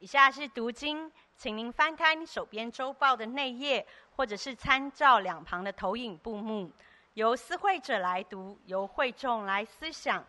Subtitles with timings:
[0.00, 6.70] 以下是读经，请您翻开你手边周报的内页，或者是参照两旁的投影布幕，
[7.14, 10.24] 由思会者来读，由会众来思想。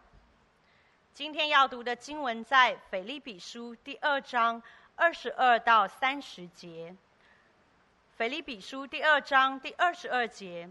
[1.14, 4.60] 今天要读的经文在腓立比书第二章
[4.96, 6.96] 二十二到三十节。
[8.18, 10.68] 腓立比书第二章第二十二节，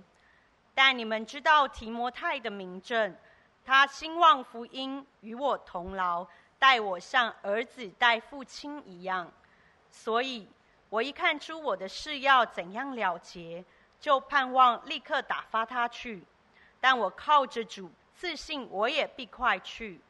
[0.75, 3.17] 但你们知道提摩太的名证，
[3.65, 6.27] 他兴旺福音，与我同劳。
[6.59, 9.30] 待我像儿子待父亲一样，
[9.93, 10.48] 所以
[10.88, 13.64] 我一看出我的事要怎样了结，
[14.00, 16.24] 就盼望立刻打发他去。
[16.80, 20.00] 但我靠着主，自信我也必快去。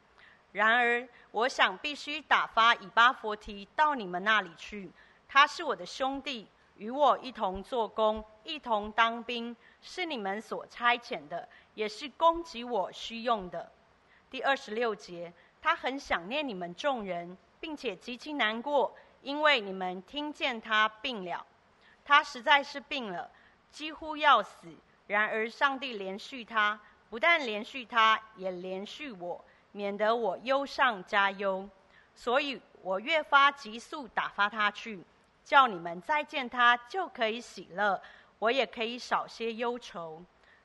[0.51, 4.91] 然而，我想必须打发以巴弗提到你们那里去。
[5.27, 13.71] 他是我的兄弟，与我一同做工，一同当兵，是你们所差遣的，也是供给我需用的。
[14.31, 15.31] 第二十六节。
[15.61, 21.45] 他很想念你们众人，并且极其难过，因为你们听见他病了。
[22.05, 23.29] 他实在是病了，
[23.71, 24.73] 几乎要死。
[25.07, 26.79] 然而上帝怜恤他，
[27.09, 31.67] 不但怜恤他，也怜恤我，免得我忧上加忧。
[32.15, 35.03] 所以我越发急速打发他去，
[35.43, 38.01] 叫你们再见他就可以喜乐，
[38.37, 40.23] 我也可以少些忧愁。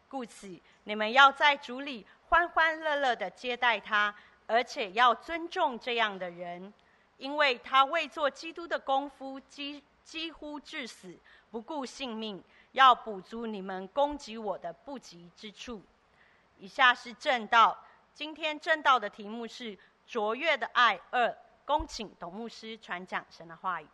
[0.09, 4.15] 故此，你们要在主里欢欢乐乐地接待他。
[4.47, 6.73] 而且要尊重这样的人，
[7.17, 11.17] 因为他为做基督的功夫，几几乎致死，
[11.51, 12.43] 不顾性命，
[12.73, 15.83] 要补足你们攻击我的不及之处。
[16.59, 17.77] 以下是正道，
[18.13, 23.87] 今天正道的题目是卓越的爱二，恭请董牧师传讲神的话语。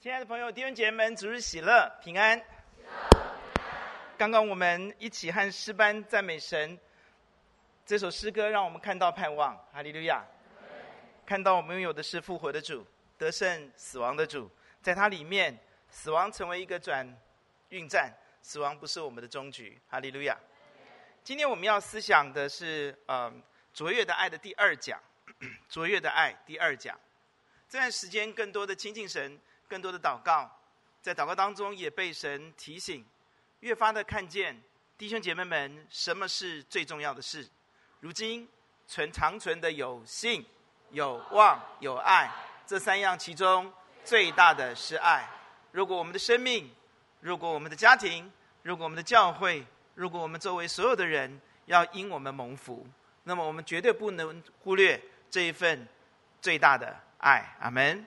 [0.00, 2.40] 亲爱的朋友、弟兄姐妹们，主日喜乐，平安。
[4.16, 6.78] 刚刚我们一起和诗班赞美神，
[7.84, 10.24] 这首诗歌让我们看到盼望，哈利路亚！
[11.26, 12.86] 看到我们拥有的是复活的主，
[13.18, 14.48] 得胜死亡的主，
[14.80, 15.58] 在他里面，
[15.90, 17.04] 死亡成为一个转
[17.70, 18.08] 运站，
[18.40, 20.38] 死亡不是我们的终局，哈利路亚！
[21.24, 23.32] 今天我们要思想的是，呃，
[23.74, 25.02] 卓越的爱的第二讲，
[25.68, 26.96] 卓越的爱第二讲。
[27.68, 29.36] 这段时间，更多的亲近神。
[29.68, 30.50] 更多的祷告，
[31.02, 33.04] 在祷告当中也被神提醒，
[33.60, 34.60] 越发的看见
[34.96, 37.46] 弟兄姐妹们什么是最重要的事。
[38.00, 38.48] 如今
[38.86, 40.44] 存长存的有信、
[40.90, 42.30] 有望、有爱，
[42.66, 43.72] 这三样其中
[44.04, 45.28] 最大的是爱。
[45.70, 46.74] 如果我们的生命，
[47.20, 52.86] 如果我们的家庭，如果我们的教会，如果我们周围所有的人要因我们蒙福，
[53.24, 55.00] 那么我们绝对不能忽略
[55.30, 55.86] 这一份
[56.40, 57.54] 最大的爱。
[57.60, 58.06] 阿门。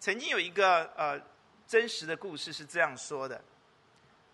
[0.00, 1.20] 曾经有一个呃
[1.66, 3.40] 真实的故事是这样说的，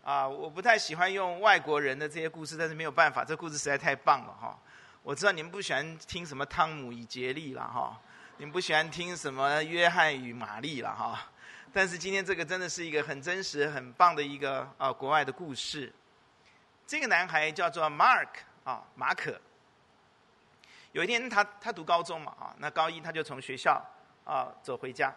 [0.02, 4.58] 啊、我不太喜欢用外国人的这些故事，但是没有办法，这故事实在太棒了哈。
[5.02, 7.98] 我知道你们不喜欢听什么汤姆与杰利了哈，
[8.36, 11.26] 你们不喜欢听什么约翰与玛丽了哈，
[11.72, 15.92] 但是今天这个真的是一个很真实、很棒的一个啊、呃、国外的故事。
[16.86, 18.28] 这个男孩叫做 Mark
[18.64, 19.40] 啊，马可。
[20.92, 23.82] 有一天他他读高中嘛啊，那高一他就从学校
[24.24, 25.12] 啊走回家。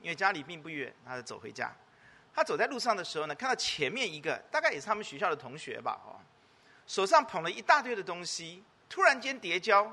[0.00, 1.72] 因为家里并不远，他就走回家。
[2.32, 6.14] 他走在路上的时候呢，看到前面一个大概也是他们学校的同学吧，哦，
[6.86, 9.92] 手上捧了一大堆的东西，突然间跌跤，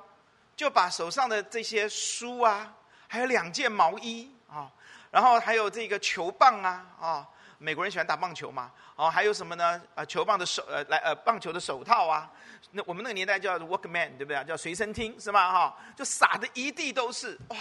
[0.56, 2.76] 就把手上的这些书啊，
[3.08, 4.72] 还有两件毛衣啊，
[5.10, 7.28] 然后还有这个球棒啊，啊，
[7.58, 9.82] 美国人喜欢打棒球嘛，哦，还有什么呢？
[9.96, 12.32] 啊，球棒的手，呃，来，呃，棒球的手套啊，
[12.70, 14.44] 那我们那个年代叫 Walkman，对不对？
[14.46, 15.52] 叫随身听是吧？
[15.52, 17.58] 哈，就撒的一地都是，哇，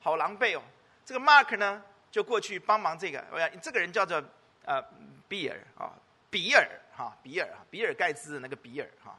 [0.00, 0.62] 好狼狈哦。
[1.04, 3.24] 这个 Mark 呢，就过去帮忙这个。
[3.30, 4.22] 我讲这个人叫做
[4.64, 4.82] 呃
[5.28, 5.92] 比尔啊，
[6.30, 9.18] 比尔哈，比尔啊，比尔盖茨的那个比尔哈。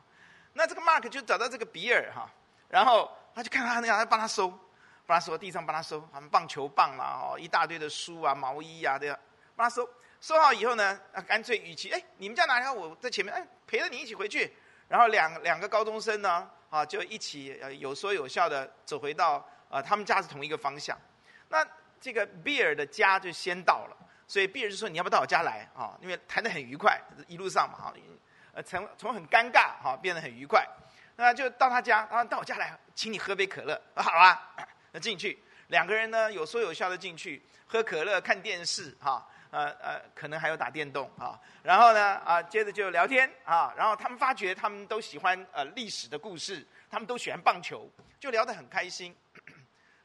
[0.54, 2.30] 那这个 Mark 就找到这个比尔哈，
[2.70, 4.48] 然后他就看他那样，他帮他收，
[5.06, 9.20] 帮他收地上帮他收，他们棒球棒啦，哦，一大堆的书啊、毛衣啊这样，
[9.56, 9.88] 帮他收。
[10.22, 12.68] 收好以后呢，啊，干脆与其哎，你们家哪里？
[12.70, 14.56] 我在前面，哎，陪着你一起回去。
[14.88, 20.98] 然后两两个高中生呢，啊，就一起呃有说有笑的走回到啊，他们家是同一个方向。
[21.54, 21.64] 那
[22.02, 23.96] 这个比尔的家就先到了，
[24.28, 25.96] 所以比尔就说：“你要不到我家来啊？
[26.02, 27.94] 因为谈得很愉快，一路上嘛哈，
[28.54, 30.68] 呃，从从很尴尬哈变得很愉快，
[31.16, 34.50] 那就到他家，然后到我家来，请你喝杯可乐，好啊，
[34.92, 47.88] 那进去两个人呢有说有笑的进去喝可乐看电视哈，呃呃，可能还有打电动啊，然后呢啊接着就聊天啊，然后他们发觉他们都喜欢呃历史的故事，他们都喜欢棒球，
[48.20, 49.16] 就聊得很开心。”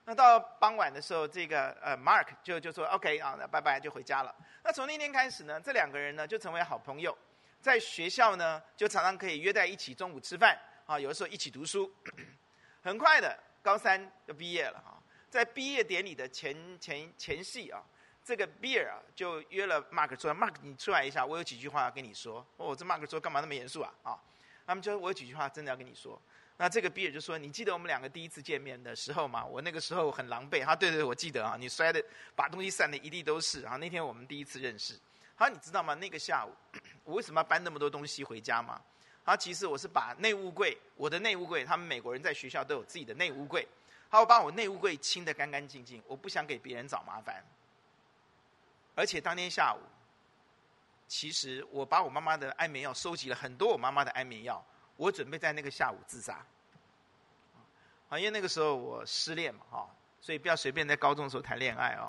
[0.08, 4.34] 那到傍晚的时候，这个呃，Mark 就就说 OK 啊，那拜拜就回家了。
[4.64, 7.14] 那从那天开始呢，这两个人呢就成为好朋友，
[7.60, 11.93] 在学校呢就常常可以约在一起中午吃饭啊，有的时候一起读书。
[12.82, 14.96] 很快的，高三就毕业了啊，
[15.28, 17.82] 在毕业典礼的前前前夕啊，
[18.25, 24.19] 这个 Beer 啊就约了 Mark 说：“Mark，你出来一下，我有几句话要跟你说。”哦，这 Mark 说：“干嘛那么严肃啊？”啊，
[24.66, 26.19] 他们就说：“我有几句话真的要跟你说。”
[26.60, 29.44] 那这个比尔就说：“你记得我们两个第一次见面的时候吗？
[29.44, 33.76] 我那个时候很狼狈。”他对对，我记得啊，你摔的把东西散的一地都是啊。
[33.76, 34.99] 那天我们第一次认识。
[35.37, 35.94] 他：“你知道吗？
[35.94, 36.52] 那个下午，
[37.05, 38.81] 我为什么要搬那么多东西回家吗？”
[39.25, 43.64] 他其实我是把内务柜，我的内务柜，他们美国人在学校都有自己的内务柜。
[44.11, 47.40] 他说：“我把我内务柜清得干干净净，我不想给别人找麻烦。”
[48.96, 49.78] 而且当天下午，
[51.06, 54.61] 其实我把我妈妈的安眠药收集了很多，我妈妈的安眠药。
[54.98, 56.44] 我准备在那个下午自杀，
[58.08, 59.88] 啊，因为那个时候我失恋嘛，哈，
[60.20, 62.04] 所以不要随便在高中的时候谈恋爱哦。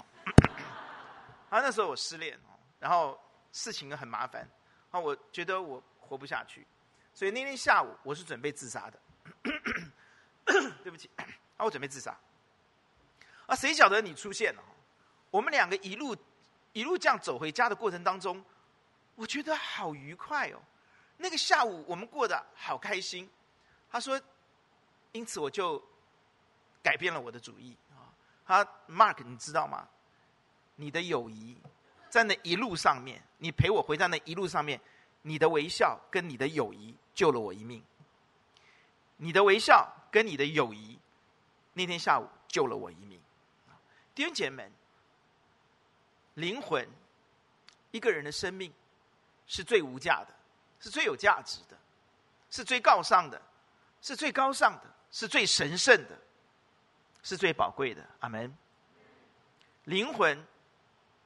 [1.52, 2.36] 啊，那时候我失恋，
[2.80, 3.20] 然后
[3.52, 4.50] 事情很麻烦，
[4.90, 6.66] 啊，我觉得我活不下去，
[7.14, 9.00] 所以那天下午我是准备自杀的。
[10.84, 11.26] 对不起， 啊，
[11.60, 12.18] 我准备自杀。
[13.46, 14.64] 啊，谁晓得你出现了？
[15.30, 16.18] 我们两个一路
[16.74, 18.44] 一路这样走回家的过程当中，
[19.14, 20.60] 我觉得好愉快哦。
[21.22, 23.30] 那个下午我们过得好开心，
[23.92, 24.20] 他说，
[25.12, 25.84] 因此我就
[26.82, 28.08] 改变了我的主意啊。
[28.46, 29.86] 他 Mark，你知道吗？
[30.78, 31.58] 你的友谊
[32.10, 34.80] 在那一路上面，你陪我回到那一路上面，
[35.22, 37.84] 你的微笑跟你的友谊救了我一命。
[39.18, 40.98] 你的微笑跟你的友谊，
[41.74, 43.20] 那天下午救了我一命。
[44.16, 44.72] 弟兄姐妹，
[46.36, 46.88] 灵魂，
[47.92, 48.74] 一个人的生命
[49.48, 50.39] 是最无价的。
[50.80, 51.78] 是最有价值的，
[52.50, 53.42] 是最高尚的，
[54.02, 56.18] 是最高尚的，是最神圣的，
[57.22, 58.06] 是最宝贵的。
[58.22, 58.56] 阿门。
[59.86, 60.46] 灵魂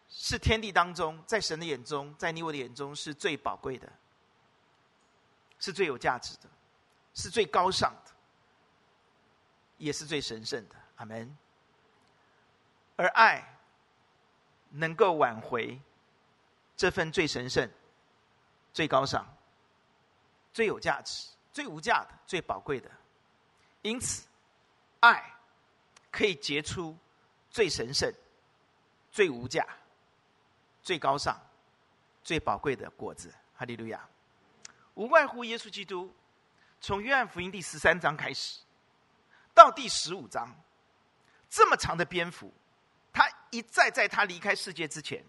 [0.10, 3.92] 是天地当中，在神的眼中，在你我的眼中是最宝贵的，
[5.60, 6.50] 是最有价值的，
[7.14, 8.12] 是最高尚的，
[9.78, 10.76] 也是最神圣的。
[10.96, 11.38] 阿门。
[12.96, 13.58] 而爱
[14.70, 15.80] 能够挽回
[16.78, 17.70] 这份最神圣、
[18.72, 19.28] 最高尚。
[20.54, 22.90] 最有价值、最无价的、最宝贵的，
[23.82, 24.28] 因此，
[25.00, 25.34] 爱
[26.12, 26.96] 可以结出
[27.50, 28.14] 最神圣、
[29.12, 29.66] 最无价、
[30.84, 31.36] 最高尚、
[32.24, 33.34] 最宝贵的果子。
[33.56, 34.08] 哈利路亚！
[34.94, 36.14] 无外乎耶稣基督，
[36.80, 38.60] 从约翰福音第十三章开始，
[39.56, 40.48] 到第十五章，
[41.50, 42.54] 这么长的篇幅，
[43.12, 45.24] 他一再在他离开世界之前，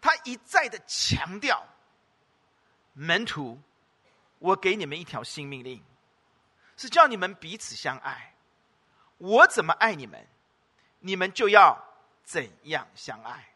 [0.00, 1.62] 他一再的强调
[2.94, 3.60] 门徒。
[4.38, 5.82] 我给你们一条新命令，
[6.76, 8.34] 是叫你们彼此相爱。
[9.18, 10.26] 我怎么爱你们，
[11.00, 11.76] 你们就要
[12.22, 13.54] 怎样相爱。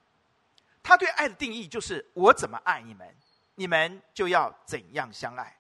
[0.83, 3.15] 他对爱的定义就是：我怎么爱你们，
[3.55, 5.57] 你们就要怎样相爱。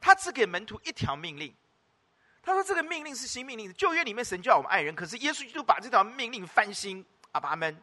[0.00, 1.54] 他只给门徒一条命令，
[2.42, 3.72] 他说这个命令是新命令。
[3.74, 7.04] 旧约里面神叫我们爱人，可是耶稣基督把这条命令翻新。
[7.32, 7.82] 阿爸们。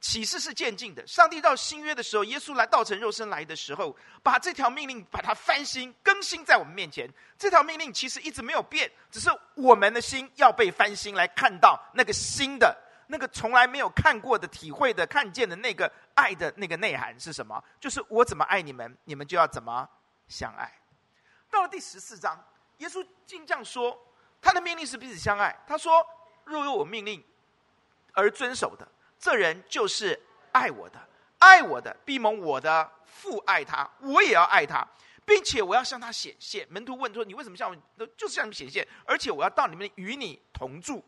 [0.00, 1.04] 启示是渐进的。
[1.06, 7.08] 上帝到新约的时候，耶稣来道成肉身来的时候，把这条命令把它翻新、更新在我们面前。
[7.36, 12.76] 这条命令其实一直没有变，只是我们的心要被翻新，来看到那个新的、
[13.08, 17.62] 那个从来没有看过的、体会的、看见的那个爱的那个内涵是什么？
[17.80, 19.88] 就是我怎么爱你们，你们就要怎么
[20.28, 20.72] 相爱。
[21.50, 22.38] 到了第十四章，
[22.76, 23.98] 耶稣竟这样说：
[24.40, 25.56] 他的命令是彼此相爱。
[25.66, 26.06] 他说：
[26.44, 27.24] 若有我命令
[28.12, 28.86] 而遵守的。
[29.18, 30.18] 这人就是
[30.52, 31.08] 爱我的，
[31.38, 34.86] 爱我的必蒙我的父爱他，我也要爱他，
[35.24, 36.66] 并且我要向他显现。
[36.70, 38.06] 门徒问说：“你为什么向我？
[38.16, 41.04] 就是向你显现，而且我要到里面与你同住。”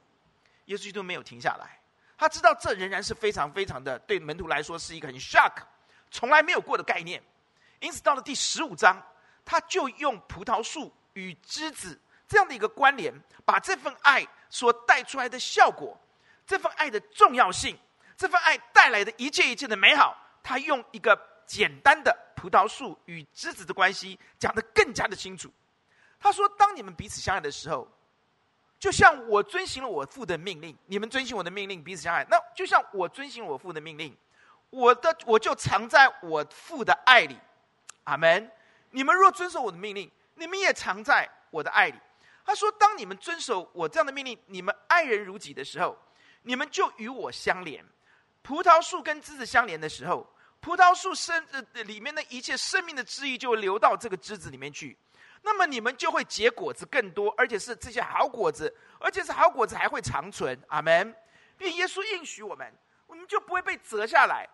[0.67, 1.81] 耶稣基督没有停下来，
[2.19, 5.53] 他知道这仍然是非常非常的对门徒来说是一个很 shock，
[6.11, 7.23] 从来没有过的概念。
[7.81, 9.01] 因此到了第十五章，
[9.45, 11.99] 他就用葡萄树与枝子
[12.29, 13.13] 这样的一个关联，
[13.45, 15.99] 把这份爱所带出来的效果，
[16.47, 17.79] 这份爱的重要性。
[18.21, 25.51] 这份爱带来的一切一切的美好，他用一个简单的葡萄树与枝子的关系讲得更加的清楚。
[26.19, 27.89] 他说：“当你们彼此相爱的时候，
[28.79, 32.23] 就像我遵行了我父的命令，你们遵行我的命令，彼此相爱。
[32.29, 34.15] 那就像我遵行我父的命令，
[34.69, 37.39] 我的我就藏在我父的爱里。
[38.05, 38.53] 阿门。
[38.91, 41.99] 你们若遵守我的命令，你们也藏在我的爱里。”
[42.45, 45.97] 他说：“当你们遵守我这样的命令，你们爱人如己的时候，
[46.43, 47.83] 你们就与我相连。”
[48.43, 50.27] 葡萄树跟枝子相连的时候，
[50.61, 54.97] 葡萄树生呃里面的一切生命的汁液就会流到这个枝子里面去，
[55.43, 60.59] 那么你们就会结果子更多，而且是这些好果子，而且是好果子还会长存。
[60.69, 61.15] 阿门。
[61.57, 62.73] 并耶稣应许我们，
[63.07, 64.49] 我们就不会被折下来。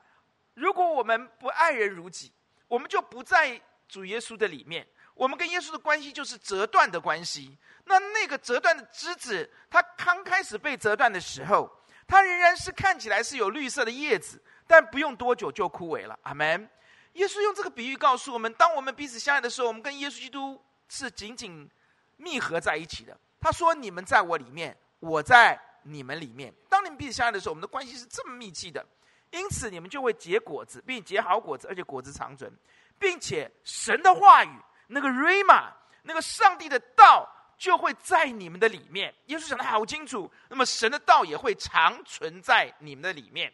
[0.54, 2.32] 如果我们不爱人如己，
[2.66, 4.84] 我们就不在主耶稣的里面。
[5.14, 7.56] 我们跟耶稣的关系就是折断的关系。
[7.84, 11.70] 那那个折断的枝子，它刚开始被折断的时候，
[12.06, 16.18] 它仍然是看起来是有绿色的叶子，但不用多久就枯萎了。
[16.22, 16.68] 阿门。
[17.14, 21.68] 耶稣用这个比喻告诉我们：当我们彼此相爱的时候，我们跟耶稣基督是紧紧
[22.16, 23.18] 密合在一起的。
[23.40, 26.52] 他说：“你们在我里面，我在你们里面。
[26.68, 28.84] 当你们彼此相爱的时候，我们的关系是这么密切的，
[29.30, 32.52] 因此你们就会结果子，并结好果子，而且果子长存，
[32.98, 34.50] 并且神的话语。”
[34.88, 35.72] 那个瑞玛，
[36.02, 39.14] 那个上帝的道就会在你们的里面。
[39.26, 43.52] 耶稣讲的好清楚，那么神的道也会长存在你们的里面，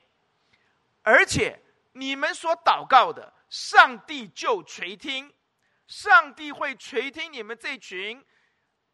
[1.02, 1.58] 而且
[1.92, 5.32] 你们所祷告的，上帝就垂听，
[5.86, 8.24] 上帝会垂听你们这群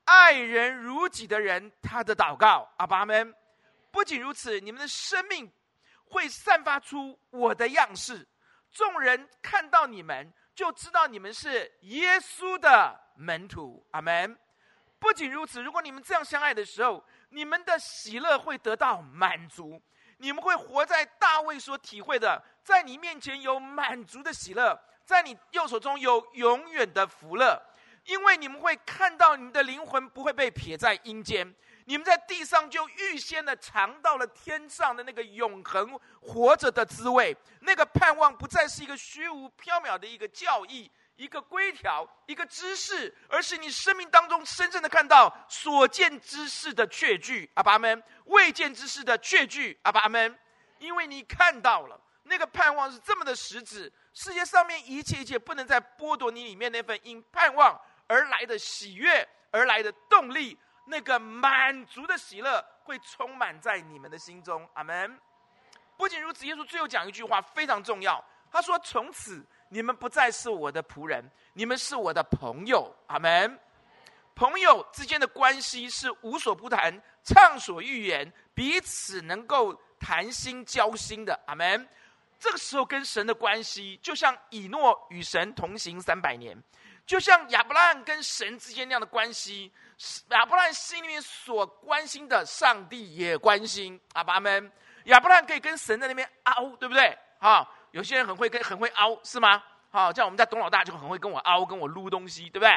[0.05, 2.69] 爱人如己的人他的祷告。
[2.79, 3.35] 阿爸们，
[3.91, 5.51] 不仅如此，你们的生命
[6.05, 8.27] 会散发出我的样式，
[8.71, 10.33] 众人看到你们。
[10.55, 14.37] 就知道你们是耶稣的门徒，阿门。
[14.99, 19.81] 不仅如此，如果你们这样相爱的时候，你们的喜乐会得到满足，
[20.19, 27.63] 你们会活在大卫所体会的，在你面前有满足的喜乐，在你右手中有永远的福乐，
[28.05, 31.55] 因为你们会看到你们的灵魂不会被撇在阴间。
[31.85, 47.51] 你们在地上就预先的尝到了天上的那个永恒活着的滋味，那个盼望不再是一个虚无缥缈的一个教义、一个规条、一个知识，而是你生命当中深深的看到所见之事的确据。
[47.55, 49.77] 阿爸们，未见之事的确据。
[49.83, 50.39] 阿爸们，
[50.79, 60.57] 因为你看到了那个盼望是这么的实质，世界上面一切一切不能再剥夺你里面那份因盼望而来的喜悦而来的动力。
[60.87, 65.21] 那个满足的喜乐会充满在你们的心中，阿门。
[65.97, 73.59] 不仅如此，耶稣最后讲一句话非常重要，他说：“从此你们不再是我的仆人，你们是我的朋友。”阿门。
[74.35, 81.39] 朋友之间的关系是无所不谈、畅所欲言、彼此能够谈心交心的。
[81.47, 81.89] 阿门。
[82.39, 86.57] 这个时候跟神的关系，就像以诺与神同行三百年。
[87.05, 89.73] 就像亚伯拉罕跟神之间那样的关系，
[90.29, 94.01] 亚伯拉罕心里面所关心的，上帝也关心。
[94.13, 94.71] 阿爸们，
[95.05, 97.19] 亚伯拉罕可以跟神在那边凹，对不对？
[97.41, 99.63] 哈，有些人很会跟很会凹，是吗？
[99.91, 102.71] 好，像我们家董老大就很会跟我凹，跟我撸东西，对不对？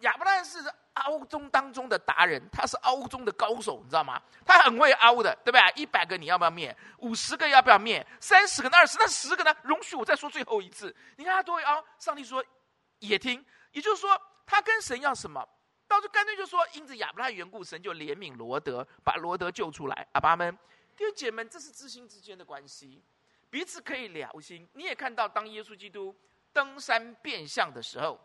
[0.00, 0.58] 亚伯拉罕是
[0.94, 4.20] 凹中当中的达人，他是凹中的高手，你知道吗？
[4.44, 5.60] 他很会凹的，对不对？
[5.76, 6.74] 一百个你要不要灭？
[6.98, 8.04] 五十个要不要灭？
[8.18, 9.54] 三十个、那二十、那十个呢？
[9.62, 11.84] 容许我再说最后一次，你看他多会凹。
[11.98, 12.44] 上帝说
[12.98, 13.44] 也听。
[13.72, 15.46] 也就是说，他跟神要什么，
[15.86, 20.08] 到时候干脆就说，因着亚伯拉罕缘故，神就怜悯罗德，把罗德救出来。
[20.12, 20.52] 阿爸们，
[20.96, 23.00] 弟兄姐妹们，这是知心之间的关系，
[23.50, 24.66] 彼此可以聊心。
[24.72, 26.16] 你也看到，当耶稣基督
[26.52, 28.18] 登山变相的时候，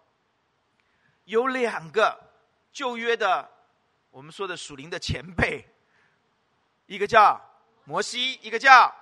[1.25, 2.17] 有两个
[2.72, 3.50] 旧约的，
[4.12, 5.65] 我们说的属灵的前辈，
[6.86, 7.41] 一个叫
[7.84, 8.94] 摩西，一个叫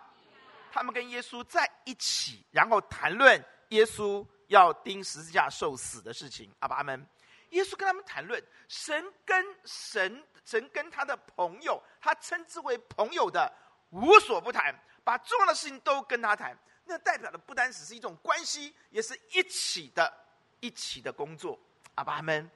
[0.72, 4.26] 他们跟耶稣在一起，然后谈论耶稣。
[4.48, 7.08] 要钉十字架受死的事情，阿爸们，
[7.52, 13.52] 耶稣跟他们谈论神跟神，神跟他的朋友，他称之为朋友的
[13.90, 16.58] 无所不谈，把重要的事情都跟他谈。
[16.86, 20.12] 那代表的不单只是一种关系，也是一起的，
[20.60, 21.58] 一起的工作。
[21.96, 22.50] 阿爸们，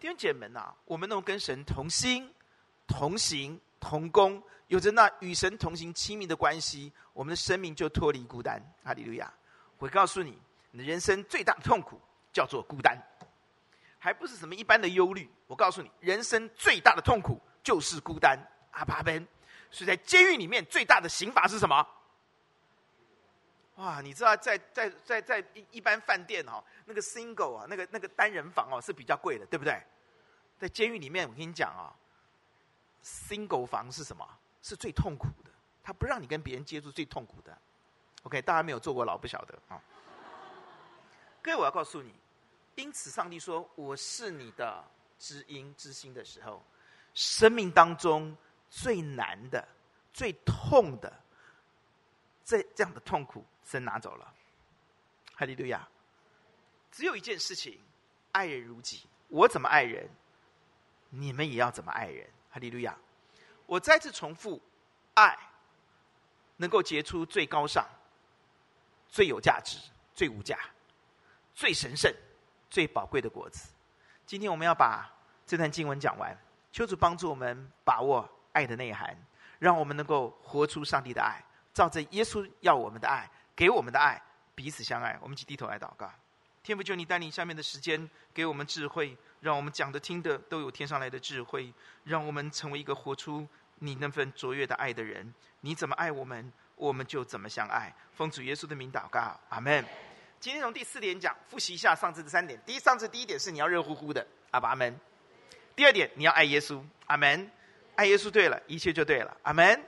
[0.00, 2.32] 弟兄姐妹们啊，我们能跟神同心、
[2.86, 8.62] 同行、同工，有着那与神同行亲密的关系，我们的生命就脱离孤单。
[8.82, 9.32] 哈利路亚！
[9.78, 10.38] 我告诉你。
[10.76, 12.00] 你的人生最大的痛苦
[12.32, 12.98] 叫做孤单，
[13.96, 15.30] 还不是什么一般的忧虑。
[15.46, 18.36] 我告诉你，人生最大的痛苦就是孤单。
[18.72, 19.24] 阿爸们，
[19.70, 21.86] 所以在监狱里面最大的刑罚是什么？
[23.76, 29.82] 哇，你知道在在在在一一般饭店哦，那个 single 啊，那个那个单人房哦是比较贵的，对不对？
[30.58, 31.92] 在监狱里面，我跟你讲啊
[33.02, 34.26] ，single 房是什么？
[34.62, 35.50] 是最痛苦的，
[35.82, 37.54] 他不让你跟别人接触，最痛苦的。
[38.22, 39.78] OK，大家没有坐过牢不晓得啊。
[41.42, 42.14] 各位，我要告诉你，
[42.76, 44.82] 因此上帝说我是你的
[45.18, 46.64] 知音知心的时候，
[47.12, 48.34] 生命当中
[48.70, 49.66] 最难的、
[50.12, 51.12] 最痛的，
[52.44, 54.34] 这这样的痛苦，神拿走了。
[55.34, 55.88] 哈利路亚！
[56.92, 57.80] 只有一件事情，
[58.32, 59.06] 爱人如己。
[59.28, 60.08] 我怎么爱人，
[61.10, 62.28] 你们也要怎么爱人。
[62.50, 62.96] 哈利路亚！
[63.66, 64.60] 我再次重复，
[65.14, 65.36] 爱
[66.56, 67.84] 能够结出最高尚、
[69.08, 69.78] 最有价值、
[70.14, 70.58] 最无价。
[71.56, 72.12] 最神圣、
[72.68, 73.68] 最宝贵的果子。
[74.26, 75.08] 今天我们要把
[75.46, 76.36] 这段经文讲完，
[76.72, 79.16] 求主帮助我们把握爱的内涵，
[79.60, 81.40] 让我们能够活出上帝的爱，
[81.74, 84.22] 照着耶稣要我们的爱，给我们的爱，
[84.54, 85.18] 彼此相爱。
[85.20, 86.10] 我们一起低头来祷告。
[86.62, 93.46] 天父，求你带领下面的时间，给我们智慧，让我们讲的听的都有天上来的智慧，让我们成为一个活出
[93.80, 95.34] 你那份卓越的爱的人。
[95.60, 97.92] 你怎么爱我们，我们就怎么相爱。
[98.12, 99.84] 奉主耶稣的名祷告，阿门。
[100.38, 102.58] 今天从第四点讲，复习一下上次的三点。
[102.64, 104.98] 第一，上次第一点是你要热乎乎的，阿爸阿门。
[105.74, 107.50] 第二点，你要爱耶稣，阿门。
[107.96, 109.84] 爱耶稣对了，一切就对了，阿门。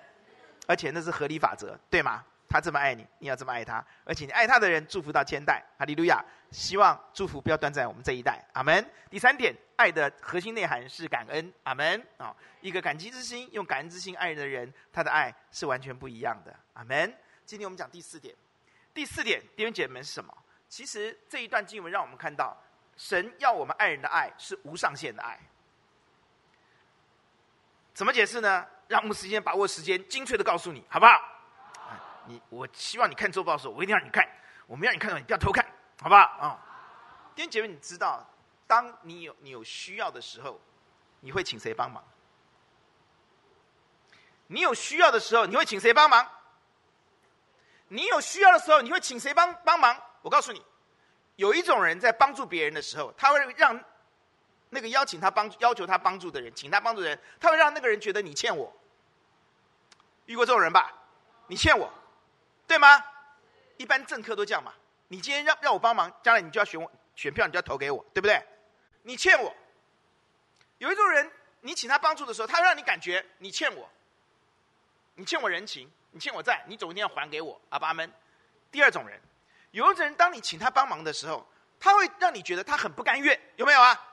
[0.66, 2.24] 而且那是合理法则，对吗？
[2.48, 6.24] 他这么爱你，你要这么爱他，而且你爱他的人，祝福到千代，哈利路亚！
[6.52, 8.88] 希望祝福不要断在我们这一代，阿门。
[9.10, 12.00] 第三点，爱的核心内涵是感恩，阿门。
[12.18, 17.12] 啊，一个感激之心，用感恩之心爱人的人，他的爱是完全不一样的，阿门。
[17.44, 18.32] 今天我们讲第四点，
[18.94, 20.32] 第四点弟兄姐妹们是什么？
[20.68, 22.56] 其实这一段经文让我们看到，
[22.96, 25.36] 神要我们爱人的爱是无上限的爱。
[27.92, 28.64] 怎么解释呢？
[28.88, 31.20] 让我们时间把握时间，精确的告诉你，好不好？
[32.26, 34.26] 你我希望你看周报的时候，我一定让你看。
[34.66, 35.64] 我没让你看到，你不要偷看，
[36.02, 36.20] 好不好？
[36.22, 36.58] 啊、哦，
[37.36, 38.28] 弟兄姐妹，你知道，
[38.66, 40.60] 当你有你有需要的时候，
[41.20, 42.02] 你会请谁帮忙？
[44.48, 46.28] 你有需要的时候，你会请谁帮忙？
[47.86, 49.96] 你有需要的时候，你会请谁帮帮忙？
[50.22, 50.60] 我告诉你，
[51.36, 53.80] 有一种人在帮助别人的时候，他会让
[54.70, 58.72] 那个邀请他帮要求他帮助的人，请他帮助的人，他会让那个人觉得你欠我。
[60.26, 60.92] 遇过这种人吧？
[61.46, 61.92] 你欠我。
[62.66, 63.00] 对吗？
[63.76, 64.72] 一般政客都这样嘛。
[65.08, 68.42] 你今天让让我帮忙，将来你就要选我选票，你就要投给我，对不对？
[69.02, 69.54] 你欠我。
[70.78, 71.30] 有一种人，
[71.60, 73.88] 你请他帮助的时候，他会让你感觉你欠我，
[75.14, 77.60] 你欠我人情，你欠我债，你总一定要还给我。
[77.68, 78.12] 阿爸们。
[78.72, 79.20] 第二种人，
[79.70, 81.46] 有一种人，当你请他帮忙的时候，
[81.78, 84.05] 他会让你觉得他很不甘愿，有没有啊？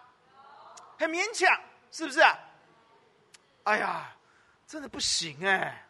[0.98, 1.60] 很勉强，
[1.92, 2.22] 是不是？
[3.64, 4.12] 哎呀，
[4.68, 5.86] 真的不行哎。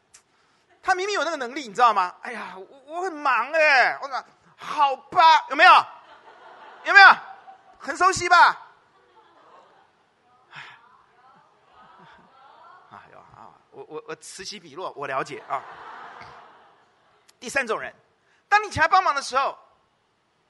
[0.81, 2.15] 他明明有那个能力，你知道吗？
[2.21, 4.23] 哎呀，我我很忙哎，我说
[4.57, 5.71] 好吧，有没有？
[6.83, 7.07] 有没有？
[7.79, 8.61] 很熟悉吧？
[12.91, 15.63] 哎呦啊，我我我此起彼落，我了解啊。
[17.39, 17.93] 第三种人，
[18.47, 19.57] 当你请他帮忙的时候，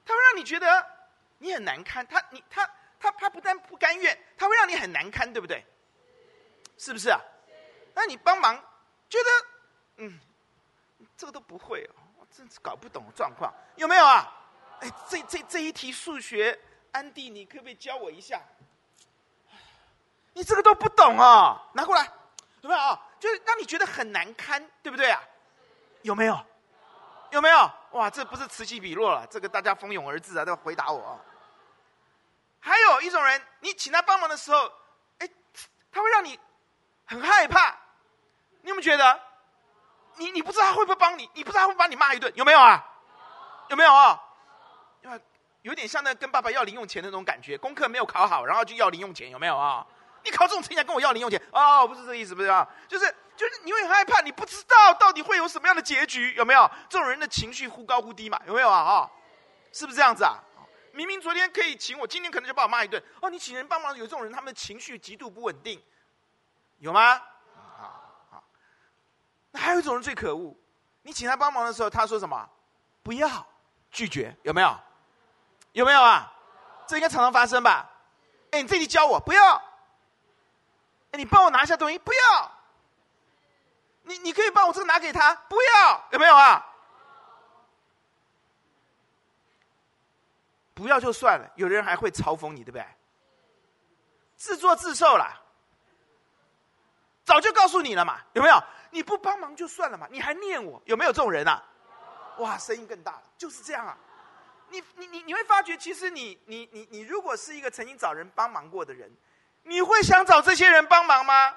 [0.04, 0.86] 他会让你觉得
[1.38, 2.68] 你很难堪，他你他
[3.04, 5.62] 他他不但不甘愿，他会让你很难堪，对不对？
[6.78, 7.20] 是不是啊？
[7.94, 8.56] 那你帮忙，
[9.10, 9.46] 觉得。
[9.96, 10.18] 嗯，
[11.16, 14.32] 这个都不会哦，我真是搞不懂状况，有没有啊？
[14.80, 16.58] 哎，这这这一题数学，
[16.92, 18.40] 安迪，你可不可以教我一下？
[20.32, 22.10] 你这个都不懂哦，拿过来，
[22.62, 23.00] 有没有啊？
[23.20, 25.22] 就是让你觉得很难堪，对不对啊？
[26.02, 26.44] 有没有？
[27.30, 27.70] 有没有？
[27.92, 31.20] 哇，这不是此起彼落了，这个大家蜂拥而至啊，都要回答我啊。
[32.64, 34.72] 还有一种人，你请他帮忙的时候，
[35.18, 35.28] 哎，
[35.92, 36.40] 他会让你
[37.04, 37.76] 很害怕，
[38.62, 39.20] 你有没有觉得？
[40.16, 42.82] 你你不知道他会不会帮你，你不知道他会把你骂一顿，有没有啊？
[43.68, 44.18] 有没有啊？
[45.02, 45.20] 因为
[45.60, 49.86] 有点像那跟爸爸要零用钱的那种感觉，功课没有考好，然后就要零用钱，有没有啊？
[50.22, 51.38] 你考这种成绩还跟我要零用钱？
[51.52, 52.66] 哦，不是这个意思，不是啊？
[52.88, 56.70] 就是就是你会很害怕，你不知道到底会有什么样的结局，有没有？
[56.88, 58.78] 这种人的情绪忽高忽低嘛，有没有啊？
[58.78, 59.10] 啊，
[59.72, 60.38] 是不是这样子啊？
[60.94, 63.02] 明明昨天可以请我，今天可能就把我骂一顿。
[63.20, 65.82] 哦，你请人帮忙，有这种人，他们的情绪极度不稳定，
[66.78, 67.20] 有吗？
[69.50, 70.56] 那还有一种人最可恶，
[71.02, 72.48] 你请他帮忙的时候，他说什么？
[73.02, 73.46] 不要，
[73.90, 74.80] 拒绝，有没有？
[75.72, 76.32] 有没有啊？
[76.86, 77.90] 这应该常常发生吧？
[78.52, 79.56] 哎，你自己教我，不要。
[81.10, 82.50] 哎，你帮我拿一下东西，不要。
[84.02, 86.73] 你你可以帮我这个拿给他，不要，有没有啊？
[90.74, 92.84] 不要就算了，有的人还会嘲讽你，对不对？
[94.36, 95.40] 自作自受了。
[97.24, 98.62] 早就告诉你了嘛，有没有？
[98.90, 101.62] 你不帮忙就算了嘛，你还念我，有没有这种人啊？
[102.38, 103.96] 哇，声音更大了，就是这样啊。
[104.68, 109.10] 你你你你会发觉，其实你你你你如果是一个曾经找人帮忙过的人，
[109.62, 111.54] 你会想找这些人帮忙吗？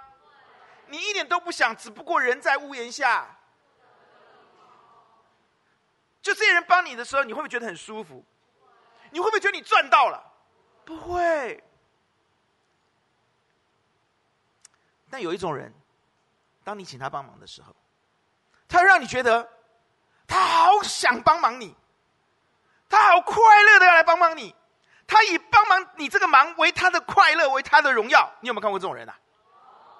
[0.87, 3.27] 你一点都不想，只不过人在屋檐下。
[6.21, 8.23] 就这些人帮你的时候，你会不会觉得很舒服？
[9.11, 10.23] 你会不会觉得你赚到了？
[10.85, 11.63] 不会。
[15.09, 15.73] 但有一种人。
[16.63, 17.73] 当你请他帮忙的时候，
[18.67, 19.49] 他让你觉得
[20.27, 21.73] 他好想帮忙你，
[22.89, 24.53] 他好快乐的要来帮忙你，
[25.07, 28.29] 他以帮忙你这个忙为他的快乐，为他的荣耀。
[28.41, 29.17] 你有没有看过这种人啊？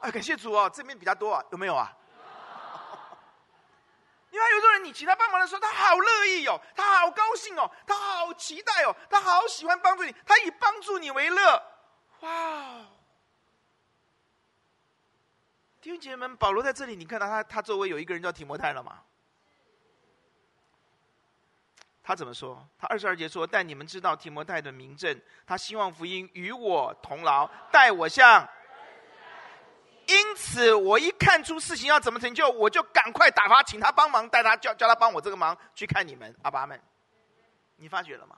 [0.02, 1.96] 哎，感谢主哦，这边比较多啊，有没有啊？
[4.30, 11.64] 因为有种人，你请他帮忙的时候，他好乐意哦，他好高兴哦，他好期待哦，他好喜欢帮助你，他以帮助你为乐。
[12.22, 12.86] 哇！
[15.80, 19.04] 弟兄姐妹们，保罗在这里，你看到他，他周围有一个人叫提摩太了吗？
[22.04, 22.68] 他怎么说？
[22.78, 28.48] 他二十二节说：“但你们知道提摩太的名证，他希望福音与我同劳，待我像。
[30.08, 36.82] 因此，我一看出事情要怎么成就，我就赶快打发，请他帮忙，带他叫叫他帮我这个忙，去看你们阿爸们。
[37.76, 38.38] 你发觉了吗？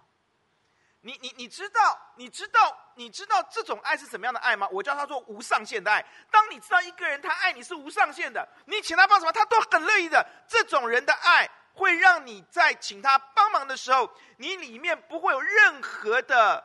[1.01, 4.67] 你你你知道你知道你知道这种爱是怎么样的爱吗？
[4.71, 6.05] 我叫他做无上限的爱。
[6.29, 10.25] 当你知道一个人他爱你是无上限的，你请他帮什么，他都很乐意的。
[10.47, 16.61] 这种人的爱。”会让你在请他帮忙的时候，你里面不会有任何的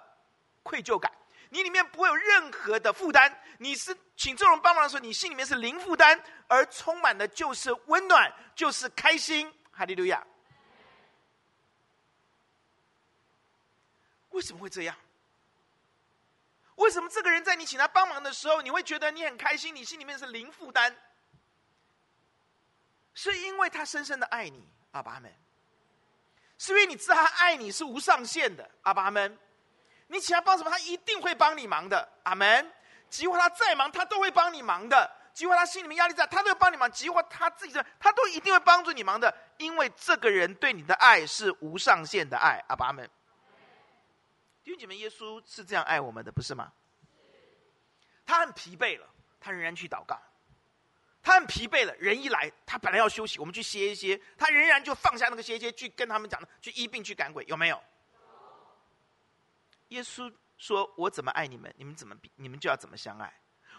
[0.64, 1.12] 愧疚感，
[1.54, 3.32] 你里面不会有任何的负担。
[3.58, 9.48] 你是请这种帮忙的时候，你心里面是零负担，而充满的就是温暖，就是开心。
[9.70, 10.26] 哈利路亚！
[14.30, 14.96] 为什么会这样？
[16.74, 20.92] 为什么这个人在你请他帮忙的时候，你会觉得你很开心，你心里面是零负担？
[23.14, 24.68] 是因为他深深的爱你。
[24.90, 25.32] 阿爸们，
[26.58, 28.68] 是因为你知道他爱你是无上限的。
[28.82, 29.38] 阿爸们，
[30.06, 32.08] 你请他帮什么，他一定会帮你忙的。
[32.24, 32.72] 阿门。
[33.08, 35.10] 即使他再忙，他都会帮你忙的。
[35.32, 36.90] 即使他心里面压力大，他都会帮你忙。
[36.90, 39.32] 即使他自己的，他都一定会帮助你忙的。
[39.56, 42.64] 因为这个人对你的爱是无上限的爱。
[42.68, 43.08] 阿爸们，
[44.64, 46.72] 弟兄姐妹，耶稣是这样爱我们的，不是吗？
[48.26, 49.06] 他很疲惫了，
[49.38, 50.18] 他仍然去祷告。
[51.22, 57.80] 他很疲惫了，人一来，他本来要休息，我们去歇一歇，他仍然就放下那个歇一歇，去跟他们讲的，去医病，去赶鬼，有没有？
[59.94, 63.32] 耶稣说：“我怎么爱你们，你们怎么比，你们就要怎么相爱。”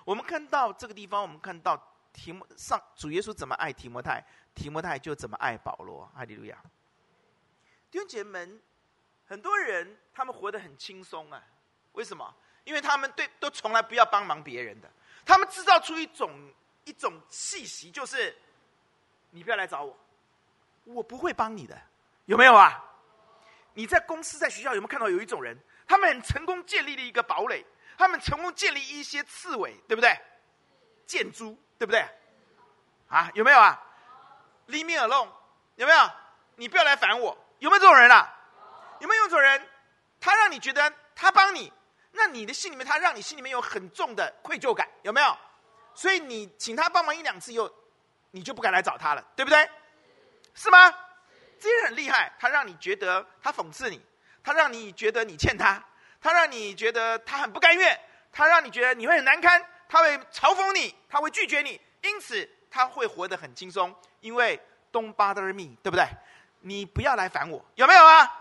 [0.04, 4.24] 我们看到这个地方，我们看到提摩上主耶稣怎么爱提摩太，
[4.54, 6.06] 提摩太就怎么爱保罗。
[6.16, 6.58] 哈利路亚！
[7.92, 8.62] 弟兄姐妹们，
[9.28, 11.42] 很多人他们活得很轻松啊，
[11.94, 12.36] 为什么？
[12.64, 14.92] 因为他们对都从来不要帮忙别人的，
[15.26, 16.32] 他们制造出一种。
[16.88, 18.38] 一种气息就是，
[19.32, 19.98] 你不要来找我，
[20.84, 21.76] 我不会帮你的，
[22.26, 22.80] 有没有啊？
[23.74, 27.66] 你在公司、在学校有没有看到有一种人，他们很成功建立了一个堡垒，
[27.98, 30.18] 他们成功建立一些刺猬，对不对？
[31.06, 32.04] 箭猪，对不对？
[33.08, 33.82] 啊，有没有啊
[34.68, 35.30] ？Leave me alone，
[35.76, 36.12] 有没有？
[36.56, 38.34] 你不要来烦我，有没有这种人啊？
[39.00, 39.70] 有没有这种人？
[40.20, 41.72] 他让你觉得他帮你，
[42.12, 45.38] 那你的心里面，他让你心里面有很重的愧疚感，有没有？
[45.94, 47.72] 所以你请他帮忙一两次以后，
[48.32, 49.70] 你就不敢来找他了，对不对？
[50.56, 50.90] 是吗？
[51.60, 54.04] 这些人很厉害，他让你觉得他讽刺你，
[54.46, 55.84] 他让你觉得你欠他，
[56.22, 58.00] 他让你觉得他很不甘愿，
[58.32, 66.06] 他让你觉得你会很难堪，他会嘲讽你，他会拒绝你，因此他会活得很轻松，因为 Don't bother me，对不对？
[66.60, 68.32] 你不要来烦我，有没有啊？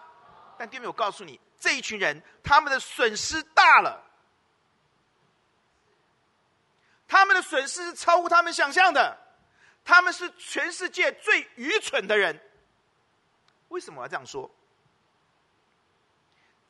[0.58, 4.04] 但弟兄，我告诉你，这一群人他们的损失大了。
[7.08, 9.16] 他们的损失是超乎他们想象的，
[9.82, 12.38] 他们是全世界最愚蠢的人。
[13.68, 14.50] 为什么要这样说？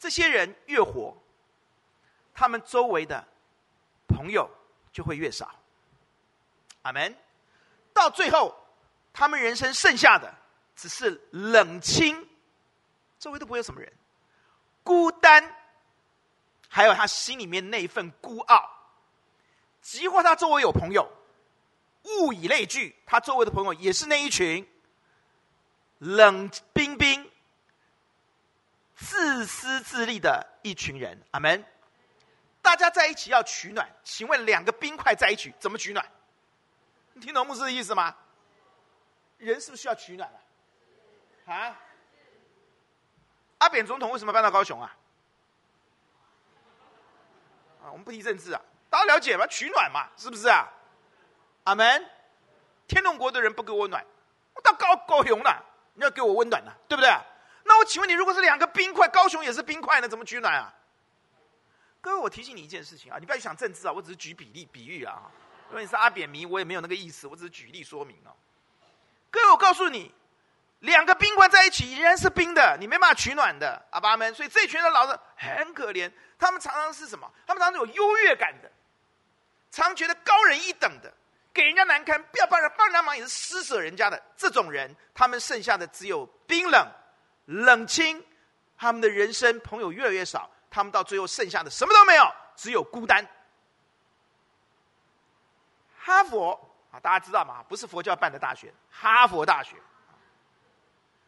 [0.04, 1.16] 这些人越活，
[2.34, 3.26] 他们周围的
[4.06, 4.50] 朋友
[4.92, 5.50] 就会越少。
[6.82, 7.16] 阿门。
[7.94, 8.54] 到最后，
[9.14, 10.34] 他们人生剩下的
[10.76, 12.28] 只是冷清，
[13.18, 13.90] 周围都不会有什么人，
[14.82, 15.56] 孤单，
[16.68, 18.70] 还有他心里面那一份孤傲。
[19.80, 21.10] 即或他周围有朋友，
[22.02, 24.68] 物以类聚，他周围的朋友也是那一群
[25.96, 27.23] 冷冰冰、
[29.04, 31.20] 自私自利的一群人。
[31.32, 31.64] 阿门。
[32.62, 36.04] 大家在一起要取暖，请问两个冰块在一起怎么取暖？
[37.12, 38.16] 你听懂牧师的意思吗？
[39.36, 40.28] 人是不是需要取暖
[41.46, 41.52] 啊？
[41.54, 41.76] 啊？
[43.58, 44.96] 阿扁总统为什么搬到高雄啊？
[47.82, 48.60] 啊，我们不提政治啊。
[48.88, 49.46] 大家了解吗？
[49.46, 50.66] 取暖嘛，是不是啊？
[51.64, 52.10] 阿门。
[52.88, 54.04] 天龙国的人不给我暖，
[54.54, 55.62] 我到高高雄了，
[55.92, 57.10] 你要给我温暖了，对不对？
[57.74, 60.72] 那我请问你，如果是两个冰块，高雄也是冰块呢，怎么取暖啊？
[62.00, 65.22] 各位，我提醒你一件事情啊，你不要去想政治啊，我只是举比例、比喻啊。
[65.70, 68.30] 因为你是阿扁迷，我也没有那个意思，我只是举例说明啊。
[69.28, 70.14] 各位，我告诉你，
[70.80, 74.32] 两个冰块在一起仍然是冰的，你没办法取暖的，阿爸们。
[74.32, 76.08] 所以这群人老是很可怜，
[76.38, 77.28] 他们常常是什么？
[77.44, 78.70] 他们常常有优越感的。
[79.72, 81.12] 常觉得高人一等的，
[81.52, 86.86] 给人家难堪，不要帮人帮人家忙也是施舍人家的这种人，他们剩下的只有冰冷、
[87.46, 88.24] 冷清，
[88.76, 92.24] 他们的人生朋友越来越少，他们到最后剩下的什么都没有，
[92.56, 93.26] 只有孤单。
[95.98, 96.52] 哈佛
[96.90, 97.62] 啊，大家知道吗？
[97.68, 99.76] 不是佛教办的大学，哈佛大学，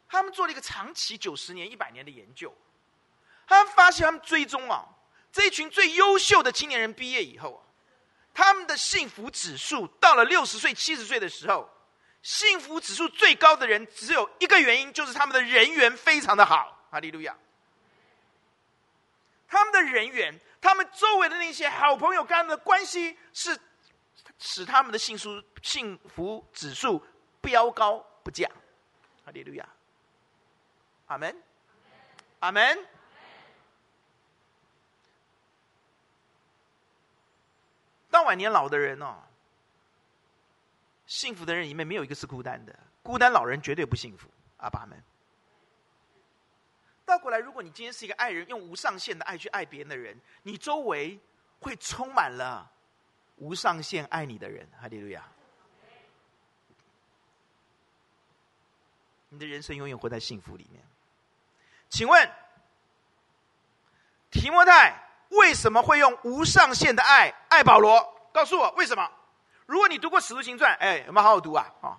[0.09, 2.55] 他们做了一个长期九十年、一百年的研究，
[3.47, 4.85] 他们发现他们追踪啊，
[5.33, 7.63] 这一群最优秀的青年人毕业以后啊。
[8.35, 11.67] 他们的幸福指数到了六十岁、七十岁的时候，
[12.27, 16.77] 幸福指数最高的人只有一个原因，就是他们的人缘非常的好。
[16.91, 17.37] 哈利路亚！
[19.47, 23.57] 他们的人缘，他们周围的那些好朋友跟他们的关系，是
[24.41, 27.01] 使他们的幸福幸福指数
[27.41, 28.51] 飙高不降。
[29.25, 29.65] 哈利路亚！
[31.07, 31.43] 阿门，
[32.41, 32.85] 阿门。
[38.11, 39.23] 到晚年老的人哦，
[41.07, 44.29] 幸福的人里面没有一个是孤单的，孤单老人绝对不幸福。
[44.59, 45.01] 阿爸们，
[47.05, 51.19] 倒过来，如果你今天是一个爱人，用无上限的爱去爱别人的人，你周围
[51.61, 52.71] 会充满了
[53.37, 54.69] 无上限爱你的人。
[54.81, 55.23] 哈利路亚！
[59.29, 60.83] 你的人生永远活在幸福里面。
[61.89, 62.31] 请问，
[64.31, 65.05] 提摩太？
[65.29, 68.01] 为什么会用无上限的爱爱保罗？
[68.33, 69.11] 告诉我为什么？
[69.67, 71.67] 如果你读过《使徒行传》，哎，有没有好好读啊？
[71.83, 71.99] 啊！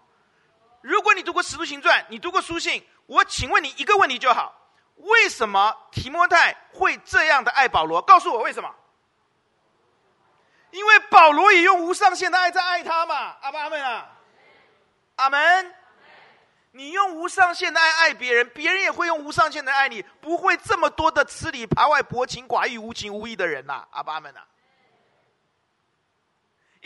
[0.82, 4.54] 如果你读过《使徒行传》，你读过书信，我请问你一个问题就好：
[4.96, 8.02] 为什么提摩太会这样的爱保罗？
[8.02, 8.74] 告诉我为什么？
[10.72, 13.36] 因为保罗也用无上限的爱在爱他嘛！
[13.42, 14.12] 阿们阿们啊！
[15.18, 15.74] 阿门。
[16.72, 23.88] 你用无上限的爱爱别人，别人也会用无上限的爱你，不会这么多的吃里扒外、薄情寡义、无情无义的人呐、啊！
[23.92, 24.42] 阿爸们呐！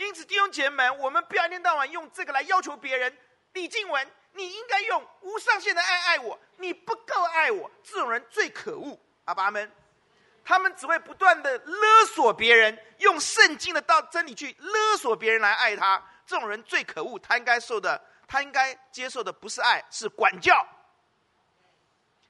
[0.06, 3.16] 因此弟兄姐妹们，我们不要一天到晚用这个来要求别人。
[3.52, 8.98] 李静文，你应该用无上限的爱爱我，你不够爱我，这种人最可恶！
[9.26, 9.70] 阿爸们，
[10.44, 18.02] 他们只会不断的勒索别人，用圣经的道真理去勒索别人来爱他，这种人最可恶，他应该受的。
[18.26, 20.66] 他应该接受的不是爱，是管教。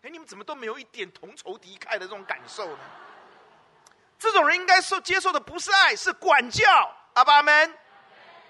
[0.03, 2.79] 哎，你们怎么都没有一点同仇敌忾的这种感受呢？
[4.19, 6.67] 这种人应该受接受的不是爱，是管教。
[7.15, 7.79] 阿爸们，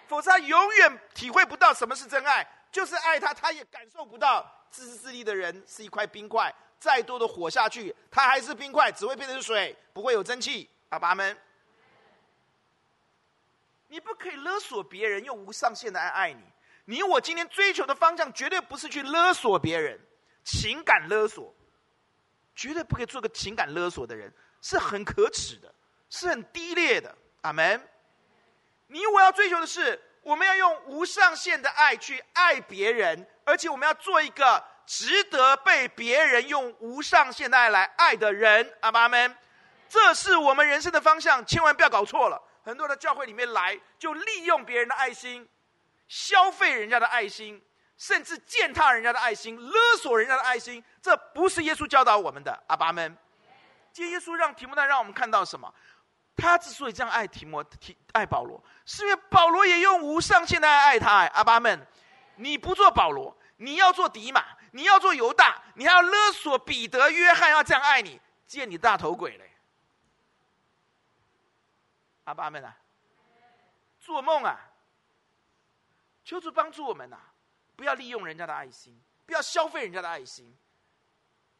[0.08, 2.46] 否则他永远体会不到什么是真爱。
[2.70, 10.70] 就是爱他，他也感受不到自私自利的人是一块冰块，再多的火下去，他还是冰块，只会变成水，不会有蒸汽。
[10.88, 11.36] 阿爸们，
[13.88, 16.42] 你不可以勒索别人，用无上限的爱爱你。
[16.86, 20.00] 你我今天追求的方向绝对不是去勒索别人，
[20.42, 21.54] 情感勒索，
[22.54, 25.74] 绝对不可以做个情感勒索的人，是很可耻的，
[26.08, 27.14] 是很低劣的。
[27.42, 27.86] 阿门。
[28.92, 38.74] 你我要追求的是，我们要用无上限的爱去爱别人，而且我们要做一个值得被别人用无上限的爱来爱的人。
[38.80, 39.36] 阿门。
[39.88, 42.40] 这是我们人生的方向，千万不要搞错了。
[42.64, 45.48] 很多的教会里面来，就利用别人的爱心。
[46.08, 47.62] 消费人家的爱心，
[47.96, 52.62] 甚至践踏人家的爱心，勒索人家的爱心，这不是耶稣教导我们的。
[52.66, 53.16] 阿爸们，
[53.90, 55.72] 今天耶稣让提摩太让我们看到什么？
[56.36, 61.26] 他之所以这样爱提摩提爱保罗，是因为保罗也用无上限的爱爱他。
[61.28, 61.86] 阿爸们，
[62.36, 69.50] 你不做保罗，你要做迪马，你要做犹大，你还要勒索彼得、约翰，要这样爱你，见你大头鬼嘞！
[72.24, 72.76] 阿爸们啊，
[74.00, 74.58] 做梦啊！
[76.24, 77.18] 求主帮助我们呐、
[77.76, 80.56] 不要利用人家的爱心，不要消费人家的爱心，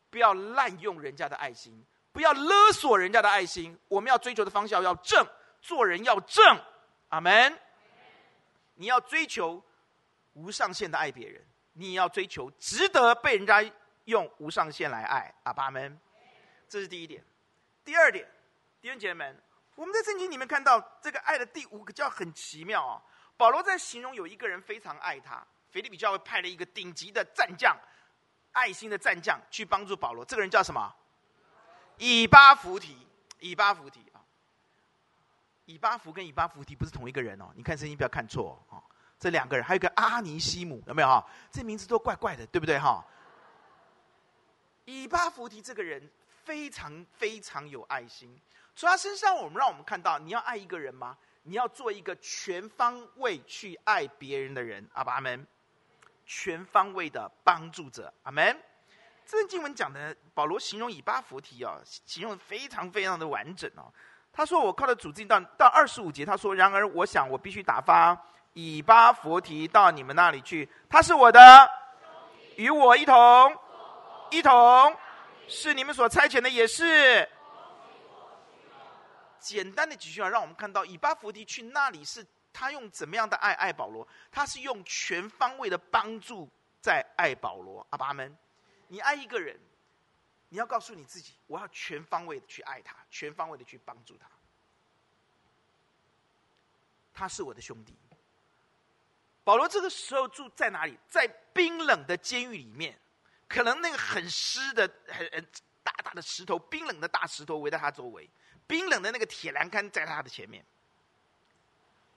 [0.09, 3.79] 不要滥用人家的爱心，不要勒索人家的爱心。
[3.89, 5.27] 我们要追求的方向要正，
[5.61, 6.45] 做人要正。
[7.09, 7.59] 阿门。
[8.75, 9.63] 你要追求
[10.33, 13.63] 无上限的爱别人，你也要追求值得被人家
[14.05, 15.35] 用无上限来爱。
[15.45, 15.99] 阿门。
[16.69, 17.25] 这是第一点。
[17.85, 18.27] 第二点，
[18.81, 19.43] 弟兄姐妹们，
[19.75, 23.03] 我们在圣经里面看到这个爱的第五个叫很奇妙啊、哦。
[23.37, 27.77] 保罗在形容有一个人非常爱他，腓立比教会派了一个顶级的战将，
[28.53, 30.25] 爱心的战将去帮助保罗。
[30.25, 30.95] 这个人叫什么？
[31.99, 32.97] 以巴弗提。
[33.41, 34.23] 以巴弗提啊，
[35.65, 37.47] 以巴弗跟以巴弗提不是同一个人哦。
[37.57, 38.81] 你看声音不要看错哦。
[39.19, 41.25] 这两个人还有一个阿尼西姆，有没有哈？
[41.51, 43.05] 这名字都怪怪的，对不对哈？
[44.85, 46.09] 以巴弗提这个人
[46.45, 48.41] 非常非常有爱心，
[48.77, 51.19] 从他身上我们让我们看到，你要爱一个人吗？
[51.43, 55.45] 你要做一个全方位去爱别人的人，阿爸阿门。
[56.25, 58.57] 全方位的帮助者，阿门。
[59.25, 63.93] 这段经文讲的，保罗形容以巴弗提啊，形容非常非常的完整哦。
[64.33, 68.19] 他说：“我靠着主，进到到二十五节，他说：然而我想，我必须打发
[68.55, 71.71] 以巴弗提到你们那里去，他是我的，
[72.57, 73.57] 与我一同，
[74.31, 74.97] 一同，
[75.49, 77.29] 是你们所差遣的，也是。”
[79.39, 84.07] 简单的几句话，让我们看到以巴弗提去那里是他用怎么样的爱爱保罗？
[84.31, 86.49] 他是用全方位的帮助
[86.81, 87.85] 在爱保罗。
[87.91, 88.35] 阿爸们，
[88.93, 89.59] 你爱一个人，
[90.51, 94.29] 你要告诉你自己，我要全方位的去爱他，全方位的去帮助他。
[97.15, 97.97] 他是我的兄弟。
[99.45, 100.99] 保罗这个时候住在哪里？
[101.09, 103.01] 在冰冷的监狱里面，
[103.49, 105.49] 可能那个很湿的、很
[105.83, 108.29] 大大的石头，冰冷的大石头围在他周围，
[108.67, 110.63] 冰冷的那个铁栏杆在他的前面。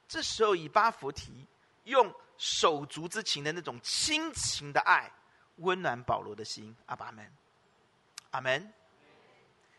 [0.09, 1.47] 这时候，以巴弗提
[1.85, 5.09] 用手足之情的那种亲情的爱，
[5.57, 6.75] 温暖保罗的心。
[6.85, 7.31] 阿爸们，
[8.31, 8.73] 阿门。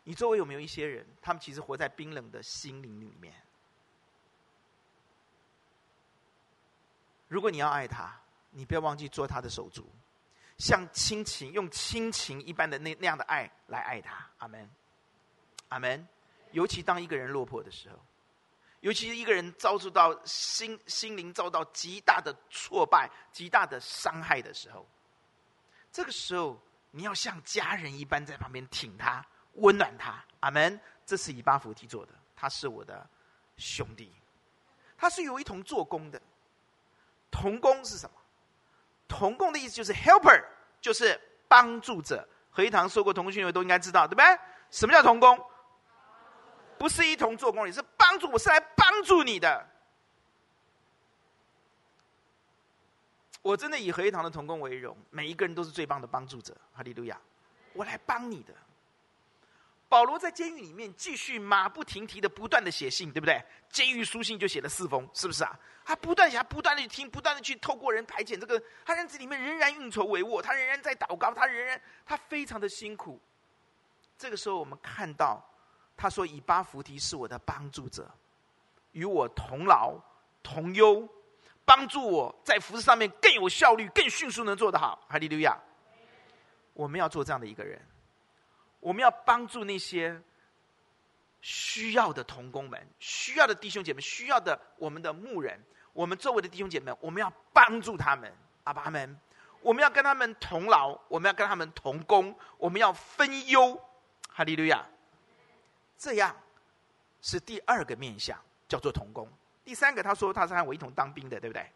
[0.05, 3.35] 你周围有没有一些人，他们其实活在冰冷的心灵里面？
[7.29, 9.85] 如果你要爱他，你不要忘记做他的手足，
[10.59, 14.31] 像亲情，用亲情一般的那那样的爱来爱他。
[14.39, 14.71] 阿门，
[15.69, 16.07] 阿门。
[16.53, 17.99] 尤其当一个人落魄的时候，
[18.81, 24.87] 尤其是一个人遭受到心心灵遭到极大的挫败、极大的伤害的时候，
[25.97, 30.23] 这个时候你要像家人一般在旁边挺他、温暖他。
[30.41, 30.79] 阿门。
[31.07, 33.09] 这是以巴弗提做的，他是我的
[33.57, 34.13] 兄弟，
[34.99, 36.21] 他是有一同做工的。
[37.31, 38.17] 同工是什么？
[39.09, 40.45] 同工的意思就是 helper，
[40.83, 42.29] 就是帮助者。
[42.51, 44.39] 何一堂受过同工训练都应该知道，对不对？
[44.71, 45.43] 什么叫同工？
[46.79, 49.67] 不是一同做工，也是帮助，我是来帮助你的。
[53.47, 56.53] 我真的以合一堂的同工为荣，每一个人都是最棒的帮助者。
[56.73, 57.17] 哈利路亚！
[57.75, 58.53] 我来帮你的。
[59.89, 63.41] 保罗在监狱里面继续马不停蹄的不断的写信，对不对？
[63.71, 65.57] 监狱书信就写了四封，是不是啊？
[65.85, 73.21] 他不断写，他不断的去听，不断的去透过人排遣这个，他在这里面仍然运筹帷幄，他仍然在祷告，他仍然他非常的辛苦。
[74.19, 75.41] 这个时候，我们看到
[75.97, 78.11] 他说：“以巴弗提是我的帮助者，
[78.91, 79.95] 与我同劳
[80.43, 81.09] 同忧，
[81.67, 85.61] 帮助我在服事上面更有效率、更迅速能做得好。”哈利路亚！
[86.73, 87.79] 我们要做这样的一个人。
[88.81, 90.23] 我们要帮助那些
[91.41, 95.61] 需要的同工们、需要的弟兄姐妹、需要的我们的牧人、
[95.93, 98.33] 我们周围的弟兄姐妹，我们要帮助他们，
[98.65, 99.19] 阿爸们，
[99.61, 103.81] 我们要跟他们同劳，我们要跟他们同工，我们要分忧，
[104.29, 104.87] 哈利路亚。
[105.99, 106.37] 这样
[107.23, 109.29] 是第二个面向，叫做同工。
[109.67, 111.71] 第三个，他说他是和我一同当兵的，对不对？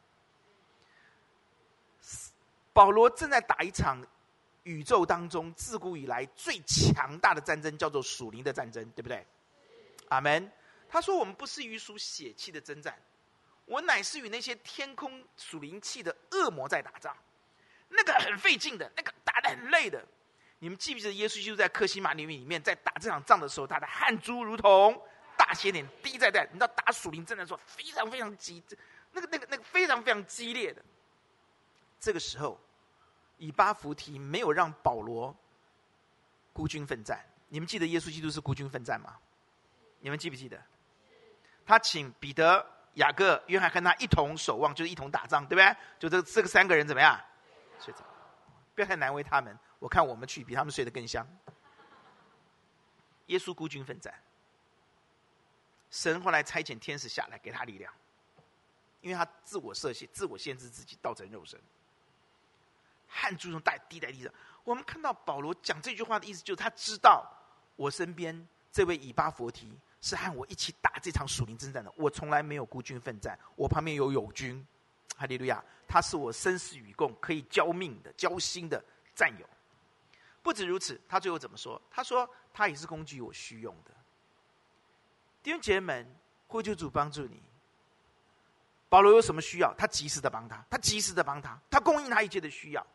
[2.72, 4.02] 保罗正在打一场。
[4.64, 9.26] 宇宙当中自古以来最强大的战争叫做属灵的战争，对不对？
[10.08, 10.52] 阿门。
[10.86, 12.94] 他说：“我们不是与属血气的征战，
[13.64, 17.16] 我乃是与那些天空属灵气的恶魔在打仗。
[17.88, 20.04] 那个很费劲的，那个打得很累的。
[20.58, 25.02] 你们记不记得耶稣就在克西马里面在打这场仗的时候，他的汗珠如同
[25.40, 26.44] 大血点滴在在。
[26.52, 28.62] 你知道打属灵争的时候非常非常激，
[29.12, 30.82] 那个那个那个非常非常激烈的。
[31.98, 32.60] 这个时候。”
[33.42, 35.34] 以巴弗提没有让保罗
[36.52, 37.24] 孤军奋战。
[37.48, 39.16] 你们记得耶稣基督是孤军奋战吗？
[40.00, 40.62] 你们记不记得？
[41.64, 45.76] 他请彼得、雅各、约翰跟他一同守望，就是一同打仗，对不对？
[45.98, 47.18] 就这这个三个人怎么样？
[47.82, 48.04] 睡着，
[48.74, 49.58] 不要太难为他们。
[49.78, 51.26] 我看我们去比他们睡得更香。
[53.28, 54.12] 耶稣孤军奋战，
[55.90, 57.92] 神后来差遣天使下来给他力量，
[59.00, 61.60] 因为他自我设限、自我限制自己，道成肉身。
[63.08, 64.32] 汗珠中带滴在地上。
[64.62, 67.28] 我们看到保罗讲这句话的意思，就是他知道
[67.74, 71.92] 我身边这位以巴弗提是和我一起打这场属灵征战的。
[71.96, 74.64] 我从来没有孤军奋战，我旁边有友军，
[75.16, 75.64] 哈利路亚！
[75.88, 78.80] 他是我生死与共、可以交命的、交心的
[79.12, 79.48] 战友。
[80.40, 81.80] 不止如此，他最后怎么说？
[81.90, 83.90] 他说他也是工具我需用的。
[85.42, 87.42] 弟兄姐妹们，呼求主帮助你。
[88.88, 92.86] 保罗有什么需要，他及时的帮他，他及时的帮他，他供应他一切的需要。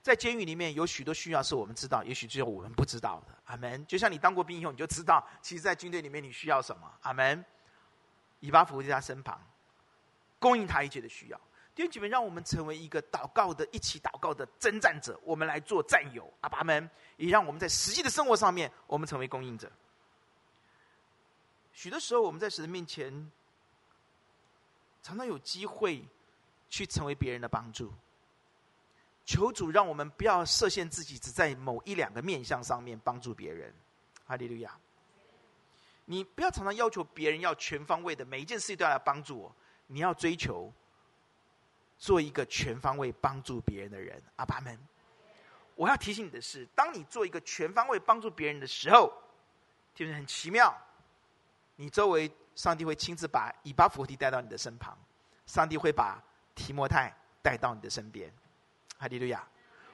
[0.00, 3.34] 在监狱里面有许多需要是我们知道，也许只有我们不知道的。
[3.46, 3.84] 阿门。
[3.86, 6.88] 就像你当过兵以后，你就知道，其实，在军队里面你需要什么。
[7.02, 7.44] 阿门。
[8.38, 9.40] 以巴弗在他身旁，
[10.38, 11.40] 供应他一切的需要。
[11.74, 16.32] 弟兄姐妹，让我们成为一个祷告的、一起祷告的征战者，我们来做战友。
[16.40, 19.70] 阿爸们，也让我们在实际的生活上面，我们成为供应者。
[21.76, 23.30] 许多时候，我们在神面前，
[25.02, 26.02] 常常有机会
[26.70, 27.92] 去成为别人的帮助。
[29.26, 33.74] 求主让我们不要设限自己，只在某一两个面相上面帮助别人。
[34.24, 34.74] 哈利路亚！
[36.06, 39.54] 你不要常常要求别人要全方位的，每一件事情都要来帮助我。
[39.86, 40.72] 你要追求
[41.98, 44.22] 做一个全方位帮助别人的人。
[44.36, 44.78] 阿爸们，
[45.74, 49.12] 我要提醒你的是，当你做一个全方位帮助别人的时候，
[49.94, 50.74] 就是很奇妙。
[51.76, 54.96] 你周围上帝会亲自把以巴弗提带到你的身旁，
[55.46, 56.22] 上帝会把
[56.54, 58.32] 提摩太带到你的身边。
[58.98, 59.46] 哈利路亚！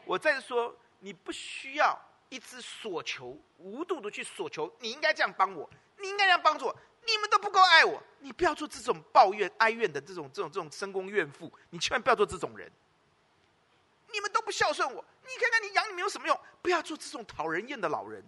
[0.05, 4.73] 我再说，你不需要一直索求，无度的去索求。
[4.79, 5.69] 你应该这样帮我，
[5.99, 6.77] 你应该这样帮助我。
[7.05, 8.01] 你们都不够爱我。
[8.21, 12.71] 你不要做这种抱怨、哀怨的这种、这种、这种深宫怨妇，你千万不要做这种人。
[14.13, 16.41] 你们都不孝顺我，你看看你养你们有什么用？
[16.61, 18.23] 不要做这种讨人厌的老人。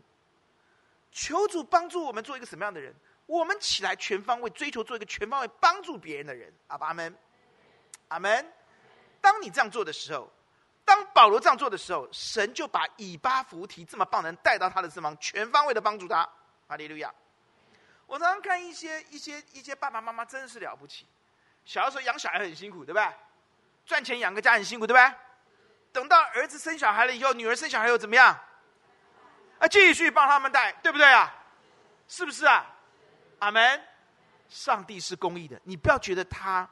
[1.13, 2.93] 求主帮助我们做一个什么样的人？
[3.27, 6.53] 我们起来全方位追求做一个全方位帮助别人的人。
[6.67, 7.17] 阿门，
[8.09, 8.53] 阿门。
[9.21, 10.31] 当你这样做的时候，
[10.85, 16.29] 当保罗这样做的时候，神就把以巴弗提这么棒的人带到他的身旁，全方位的帮助他。
[16.69, 17.13] 哈利路亚。
[18.07, 21.07] 我常常看一些一些一些爸爸妈妈真是了不起，
[21.65, 23.15] 小的时候养小孩很辛苦，对吧？
[23.87, 25.17] 赚钱养个家很辛苦，对吧？
[25.93, 28.39] 等到儿子生小孩了以后，女儿生小孩又怎么样？
[29.59, 31.35] 啊，继续帮他们带，对不对啊？
[32.07, 32.74] 是不是啊？
[33.45, 33.83] 阿门。
[34.49, 36.69] 上帝是公义的，你不要觉得他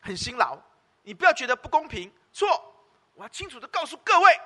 [0.00, 0.58] 很辛劳，
[1.02, 2.10] 你不要觉得不公平。
[2.32, 2.48] 错，
[3.14, 4.40] 我要清楚的告诉各位，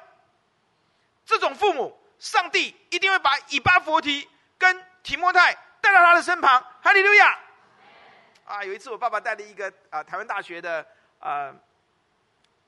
[1.25, 4.29] 这种父母，上帝一定会把以巴弗提
[4.59, 5.57] 跟提摩太。
[5.83, 7.39] 带到他的身旁，哈利路亚！
[8.45, 10.87] 啊，有一次我爸爸带了一个啊、呃、台湾大学的
[11.19, 11.55] 啊、呃、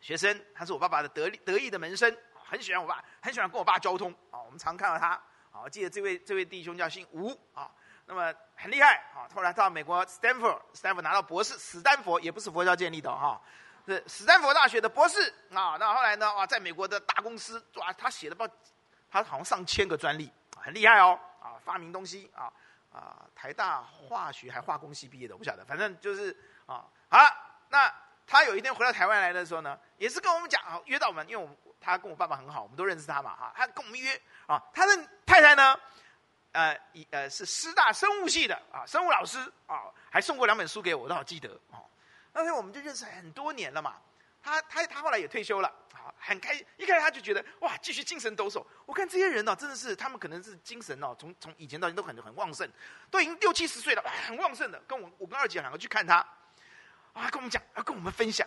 [0.01, 4.41] 学生，他是我爸爸的得得意的门生，很喜欢我爸，很喜欢跟我爸交通啊。
[4.41, 5.09] 我们常看到他
[5.53, 7.71] 啊，我记得这位这位弟兄叫姓吴啊，
[8.07, 9.29] 那么很厉害啊。
[9.35, 13.41] 后来到美国 Stanford，Stanford 拿到博士，史丹佛也不是佛教建立的哈，
[13.87, 15.77] 是史丹佛大学的博士啊。
[15.79, 18.47] 那后来呢啊，在美国的大公司哇，他写了报，
[19.11, 22.53] 他好像上千个专利，很厉害哦啊，发明东西啊。
[22.95, 26.31] 啊，台大化学还化工系毕业的，我不晓得，反正就是
[26.67, 27.35] 啊，好了，
[27.71, 27.91] 那
[28.27, 34.95] 他有一天回到台湾来的时候呢，也是跟我们讲啊，约到我们，因为我们他跟我爸爸很好，我们都认识他嘛，哈，他跟我们约啊，他的
[35.25, 35.75] 太太呢，
[36.53, 41.85] 呃，一呃是师大生物系的啊，生物老师啊，还送过两本书给我，我都好记得哦，
[42.33, 43.97] 那天我们就认识很多年了嘛。
[44.43, 46.53] 他他他后来也退休了，啊，很开。
[46.77, 48.65] 一开始他就觉得哇，继续精神抖擞。
[48.85, 52.69] 我看这些人呢、哦，真的是他们可能是精神哦，从从以前到现在都很很旺盛，
[53.09, 54.81] 都已经六七十岁了，很旺盛的。
[54.81, 56.17] 跟我我跟二姐两个去看他，
[57.13, 58.45] 啊，跟我们讲，啊，跟我们分享，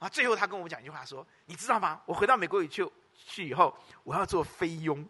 [0.00, 2.02] 啊，最后他跟我们讲一句话说：“你知道吗？
[2.06, 3.72] 我回到美国去去以后，
[4.02, 5.08] 我要做菲佣。”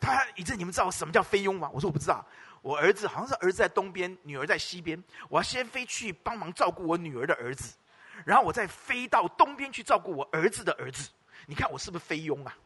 [0.00, 1.70] 他一阵，你们知道什么叫菲佣吗？
[1.72, 2.24] 我说我不知道。
[2.62, 7.76] 我儿子好像是儿子在东边，女儿在西边，我要先飞去帮忙照顾我女儿的儿子。
[8.24, 11.10] 然后我再飞到东边去照顾我儿子的儿子，
[11.46, 12.56] 你看我是不是菲佣啊？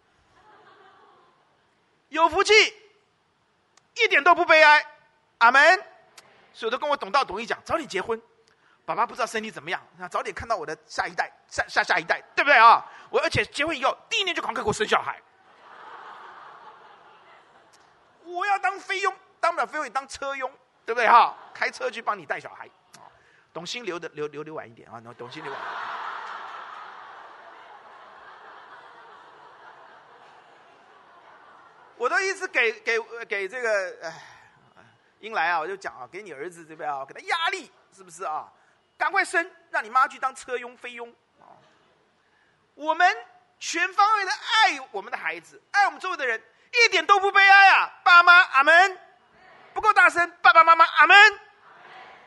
[2.09, 2.53] 有福气，
[3.97, 4.87] 一点都不悲哀，
[5.39, 5.85] 阿门。
[6.53, 8.21] 所以都跟我懂道懂义讲，早点结婚，
[8.85, 12.85] 爸爸不知道身体怎么样，那早点看到我的下一代，下下下一代，对不对啊？
[13.11, 15.21] 我而且结婚以后第一年就赶快给我生小孩，
[18.31, 20.51] 我要当菲佣，当不了菲佣也当车佣，
[20.87, 21.37] 对不对哈？
[21.53, 22.69] 开车去帮你带小孩。
[23.53, 25.61] 董卿留的留留留晚一点啊，董董卿留晚。
[31.97, 34.15] 我都一直给给给这个哎，
[35.19, 38.51] 英来啊，我就讲啊，给你儿子这边啊，给他压力，是不是啊？
[38.97, 41.11] 赶快生，让你妈去当车佣、菲佣
[41.41, 41.59] 啊。
[42.75, 43.15] 我们
[43.59, 47.93] 全方位的爱我们的孩子，爱我们周围的人，一点都不悲哀啊！
[48.03, 48.99] 爸妈，阿门。
[49.75, 51.17] 不够大声，爸爸妈妈，阿门。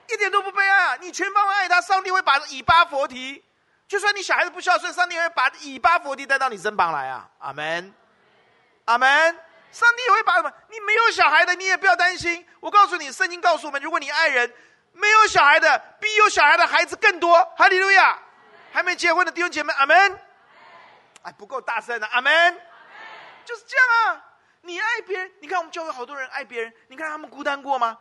[0.09, 0.97] 一点都不悲哀啊！
[0.99, 3.41] 你全方位爱他，上帝会把以巴佛提，
[3.88, 7.29] 就算你小孩子不孝顺，上帝会把以巴佛提带到你身旁来啊！
[7.39, 7.93] 阿门，
[8.86, 9.39] 阿门。
[9.71, 10.53] 上帝会把什么？
[10.69, 12.45] 你没有小孩的，你也不要担心。
[12.59, 14.53] 我告诉你，圣经告诉我们，如果你爱人，
[14.91, 17.43] 没有小孩的比有小孩的孩子更多。
[17.57, 18.19] 哈利路亚！
[18.71, 20.19] 还没结婚的弟兄姐妹，阿门。
[21.23, 22.61] 哎，不够大声的，阿门。
[23.45, 24.23] 就是这样啊！
[24.61, 27.97] 你爱别人，你看我们教会好多人爱别人，你看他们孤单过吗？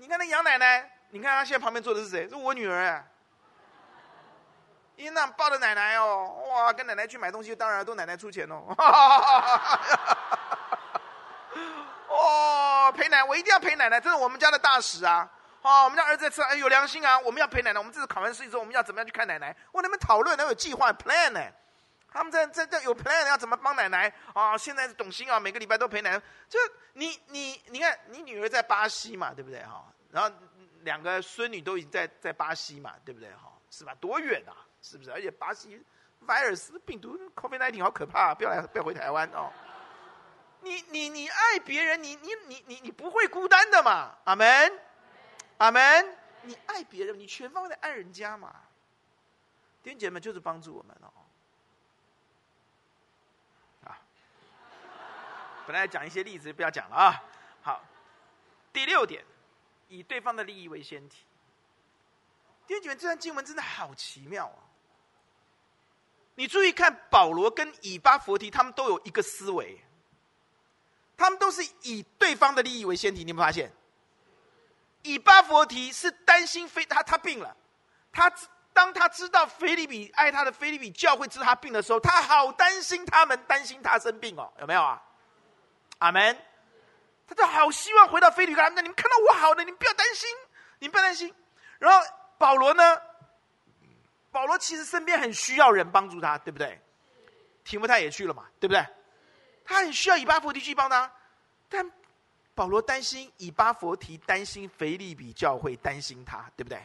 [0.00, 2.28] 你看那杨奶奶，你看她现在旁边坐的是谁？
[2.28, 3.04] 是我女儿哎。
[4.94, 8.64] 因那抱着奶奶哦，哇，跟奶奶去买东西，当然都奶奶出钱哦。
[12.08, 15.28] 哦，陪奶，我一定要陪奶奶，这是我们家的大使啊。
[15.62, 17.78] 哦，我们家儿子在吃，哎，有良心啊，我们要陪奶奶。
[17.78, 19.54] 我们这次考完试之后，我们要怎么样去看奶奶？
[19.72, 21.40] 我那边讨论，那有计划 plan 呢。
[22.10, 24.56] 他们在在在有 plan 要怎么帮奶奶啊？
[24.56, 26.22] 现在是懂心啊，每个礼拜都陪奶奶。
[26.48, 26.58] 就
[26.94, 29.84] 你你你看，你女儿在巴西嘛，对不对哈？
[30.10, 30.34] 然后
[30.82, 33.52] 两个孙女都已经在在巴西嘛，对不对哈？
[33.70, 33.94] 是吧？
[34.00, 34.56] 多远啊？
[34.80, 35.12] 是不是？
[35.12, 35.84] 而且巴西
[36.26, 39.52] virus 病毒 COVID-19 好可怕，不要来不要回台湾哦。
[40.60, 44.16] 你你你爱别人，你你你你你不会孤单的嘛？
[44.24, 44.80] 阿门，
[45.58, 46.16] 阿门。
[46.42, 48.54] 你爱别人，你全方位的爱人家嘛？
[49.82, 51.17] 弟兄姐妹就是帮助我们哦。
[55.68, 57.22] 本来讲一些例子，不要讲了啊。
[57.60, 57.84] 好，
[58.72, 59.22] 第六点，
[59.88, 61.18] 以对方的利益为先提。
[62.66, 64.56] 弟兄姐妹，这段经文真的好奇妙啊！
[66.36, 69.78] 你注意看，保罗跟以巴弗提他们都有一个思维，
[71.18, 73.22] 他们都是以对方的利益为先提。
[73.22, 73.70] 你有没有发现？
[75.02, 77.54] 以巴弗提是担心腓他他病了，
[78.10, 78.32] 他
[78.72, 85.02] 当他知道腓利比爱他的腓利比教会知他病的时候，他好担心他们，担心他生病哦，有没有啊？
[85.98, 86.36] 阿门。
[87.26, 90.28] 他就好希望回到腓立比，跟他们说：“你们看到我好了，你们不要担心，
[90.78, 91.34] 你们不要担心。”
[91.78, 92.06] 然后
[92.38, 93.02] 保罗呢？
[94.30, 96.80] 保罗其实身边很需要人帮助他，对不对？
[97.64, 98.86] 提摩太也去了嘛，对不对？
[99.64, 101.10] 他很需要以巴弗提去帮他，
[101.68, 101.90] 但
[102.54, 106.80] 保罗担心以巴弗提，担心腓利比教会，担心他，对不对？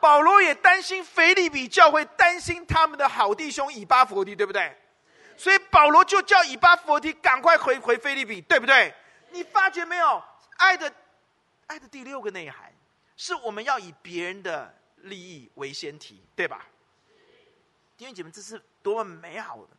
[0.00, 4.76] 保罗也担心腓利比教会，担心他们的好弟兄以巴弗提，对不对？
[5.36, 8.94] 所以保罗就叫以巴弗提赶快回回腓立比，对不对？
[9.30, 10.22] 你发觉没有？
[10.56, 10.92] 爱的
[11.66, 12.72] 爱的第六个内涵，
[13.16, 16.66] 是我们要以别人的利益为先提，对吧？
[17.96, 19.70] 弟兄姐妹，这是多么美好的！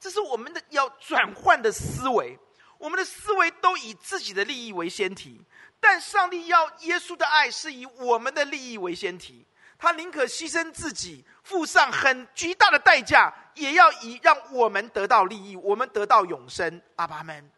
[0.00, 2.38] 这是我们的要转换的思维。
[2.76, 5.40] 我们的思维都以自己的利益为先提，
[5.80, 9.46] 但上帝要耶稣的爱是以我们的利益为先提。
[9.84, 16.80] 他宁可牺牲自己，付上很巨大的代价，也要以让我们得到利益，我们得到永生。
[16.96, 17.50] 阿爸们。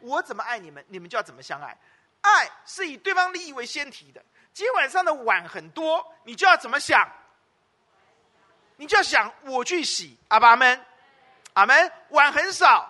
[0.00, 1.76] 我怎么爱你们，你们就要怎么相爱。
[2.20, 4.24] 爱是以对方利益为先提的。
[4.52, 7.06] 今晚上的碗很多，你就要怎么想？
[8.76, 10.16] 你就要想我去洗。
[10.28, 10.84] 阿爸们，
[11.52, 11.92] 阿门。
[12.10, 12.88] 碗很少，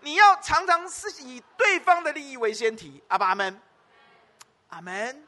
[0.00, 3.02] 你要常常是以对方的利益为先提。
[3.08, 3.60] 阿爸们，
[4.68, 5.26] 阿门。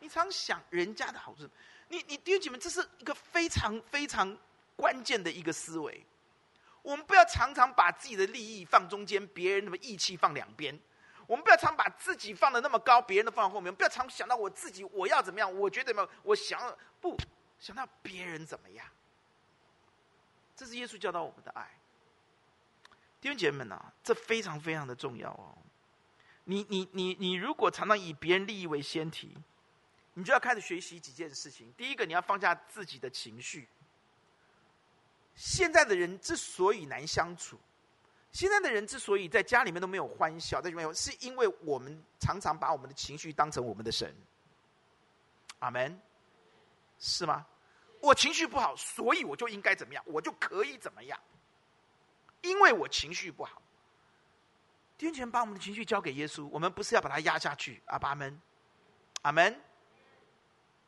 [0.00, 1.48] 你常想人家的好处，
[1.88, 4.36] 你你弟兄姐妹，这是一个非常非常
[4.76, 6.04] 关键的一个思维。
[6.82, 10.78] 我们不要常常把自己的利益放中间，别人的义气放两边。
[11.26, 13.74] 我们不要常把自己放的那么高，别人的放在后面。
[13.74, 15.52] 不要常想到我自己，我要怎么样？
[15.52, 16.08] 我觉得怎么？
[16.22, 16.58] 我想
[17.00, 17.18] 不
[17.58, 18.86] 想到别人怎么样？
[20.56, 21.68] 这是耶稣教导我们的爱。
[23.20, 25.58] 弟兄姐妹们啊，这非常非常的重要哦。
[26.50, 29.36] 你你你你，如果常常以别人利益为先提，
[30.14, 31.70] 你就要开始学习几件事情。
[31.76, 33.68] 第一个，你要放下自己的情绪。
[35.34, 37.60] 现在的人之所以难相处，
[38.32, 44.16] 现在的人之所以在家里面都没有欢笑，在里面是因为我们常常把我们的情绪当成我们的神。
[45.58, 46.00] 阿门，
[46.98, 47.46] 是吗？
[48.00, 50.02] 我情绪不好，所以我就应该怎么样？
[50.06, 51.20] 我就可以怎么样？
[52.40, 53.60] 因为我情绪不好，
[54.98, 57.80] 天前把我们的情绪交给耶稣，我们不是要把它压下去。
[57.86, 58.38] 阿爸们，
[59.22, 59.58] 阿门。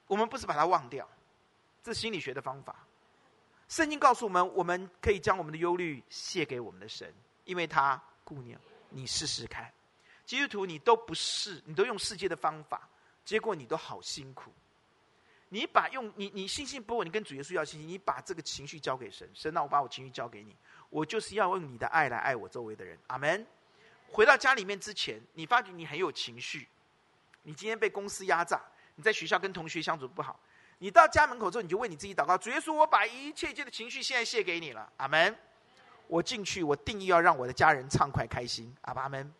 [0.07, 1.09] 我们不是把它忘掉，
[1.85, 2.85] 这是心理学的方法。
[3.69, 8.59] 圣经告诉我们，我们可以将我们的忧虑卸给我们的神，因为他顾念。
[8.89, 9.73] 你试试看，
[10.27, 12.89] 基督徒你都不是，你都用世界的方法，
[13.25, 14.53] 结果你都好辛苦。
[15.49, 20.57] 你把用你你信心不够，你跟主耶稣要信心，你把这个情绪交给神，神，那我把我情绪交给你，
[20.89, 22.99] 我就是要用你的爱来爱我周围的人。
[23.07, 23.47] 阿门。
[24.13, 26.69] 回到家里面之前，你发觉你很有情绪，
[27.43, 28.61] 你今天被公司压榨，
[28.97, 30.39] 你在学校跟同学相处不好。
[30.79, 32.37] 你到家门口之后，你就为你自己祷告。
[32.37, 34.91] 主耶稣，我把一切一切的情绪现在卸给你了。
[34.97, 35.37] 阿门。
[36.09, 38.75] 我进去，我定义要让我的家人畅快开心。
[38.81, 39.35] 阿爸，阿门。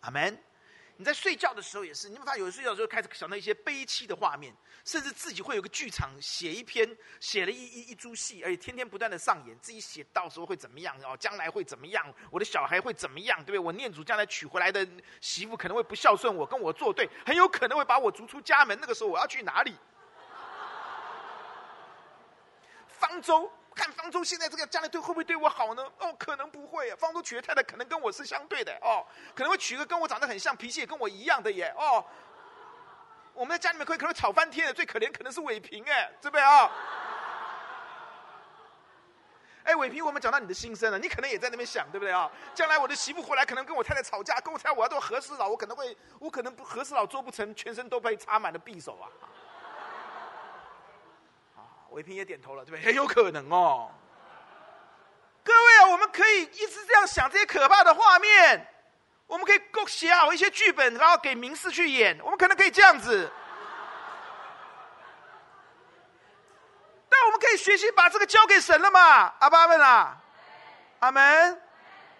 [0.00, 0.38] 阿门。
[0.96, 10.96] 你在睡觉的时候也是，你们发现有人睡觉的时候开始想到一些悲戚的画面，甚至自己会有个剧场，写一篇，写了一一一出戏，而且天天不断的上演，自己写到时候会怎么样？
[11.02, 12.06] 哦，将来会怎么样？
[12.30, 13.36] 我的小孩会怎么样？
[13.40, 13.58] 对不对？
[13.58, 14.86] 我念主将来娶回来的
[15.20, 18.78] 媳妇可能会不孝顺我，跟我作对，很有可能会把我逐出家门。
[18.80, 19.74] 那个时候我要去哪里？
[22.86, 25.82] 方舟，看方舟现在这个将来对会不会对我好呢？
[25.98, 26.94] 哦，可能不会。
[26.96, 29.04] 方舟娶的太太可能跟我是相对的哦，
[29.34, 32.04] 可能会娶个跟我长得很像、脾气也跟我一样的耶哦。
[33.34, 36.70] 我们在家里面可以可能吵翻天的，最可怜可能是伟平哎，对不对啊？
[39.64, 42.30] 哎，伟平，我们讲到你的心声了，你可能也在那边想，对不对啊？
[42.52, 49.08] 将来我的媳妇回来，可能跟我太太吵架，跟我太太我要做和事佬，我可能会，我可能不和事佬做不成，全身都被插满了匕首啊。
[51.92, 52.86] 伟平也点头了，对不对？
[52.86, 53.90] 很 有可能哦。
[55.44, 58.66] 各位啊，我们可以一直这样想这些可怕的画面，
[59.26, 62.18] 我们可以够写好一些剧本，然后给民视去演。
[62.22, 63.30] 我们可能可以这样子，
[67.08, 69.34] 但我们可以学习把这个交给神了嘛？
[69.40, 70.16] 阿爸们啊，
[71.00, 71.62] 阿门。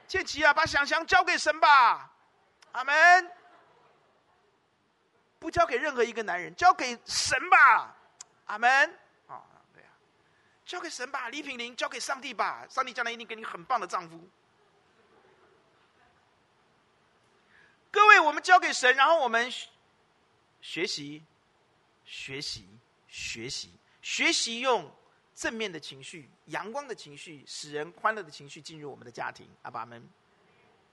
[0.08, 2.10] 建奇啊，把想象交给神吧，
[2.72, 3.30] 阿门。
[5.38, 7.94] 不交给任何一个男人，交给神吧，
[8.46, 8.98] 阿门。
[10.72, 14.18] 交给神吧，李品玲，交给上帝吧，上帝将来一定给你很棒的丈夫。
[17.90, 19.52] 各位，我们交给神，然后我们
[20.62, 21.22] 学习，
[22.06, 22.66] 学习，
[23.06, 23.70] 学习，
[24.00, 24.90] 学习用
[25.34, 29.46] 正面的情绪、阳光的情绪、使人欢乐的情绪进入我们的家庭。
[29.60, 30.08] 阿爸阿门，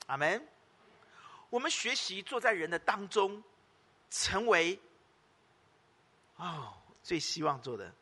[0.07, 0.45] 阿门。
[1.49, 3.41] 我们学习坐在人的当中，
[4.09, 4.77] 成为
[6.35, 7.95] 哦最希望做的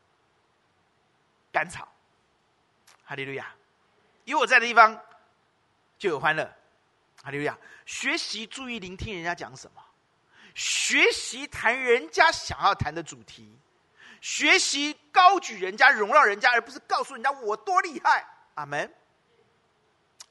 [1.57, 1.91] 甘草。
[3.03, 3.51] 哈利路亚！
[4.25, 5.01] 有我在的地方
[5.97, 6.43] 就有欢乐。
[7.23, 7.57] 哈利路亚！
[7.87, 9.83] 学习注意聆听人家讲什么，
[10.53, 13.57] 学习谈人家想要谈的主题，
[14.21, 18.23] 学习高举人家、荣耀人家，而不是告诉人家我多厉害。
[18.53, 18.93] 阿门，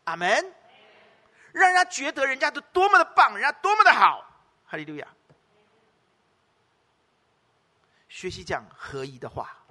[0.05, 0.55] 阿门。
[1.53, 4.24] 让人家觉得人家都多么的棒，人家多么的好。
[4.64, 5.09] 哈利路亚！
[8.09, 9.66] 学习讲合宜的话。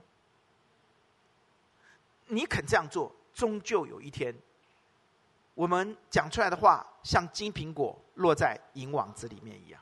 [2.28, 4.36] 你肯这样做，终究有一天，
[5.54, 9.82] 我们讲出来的话像金苹果落在银网子里面一样。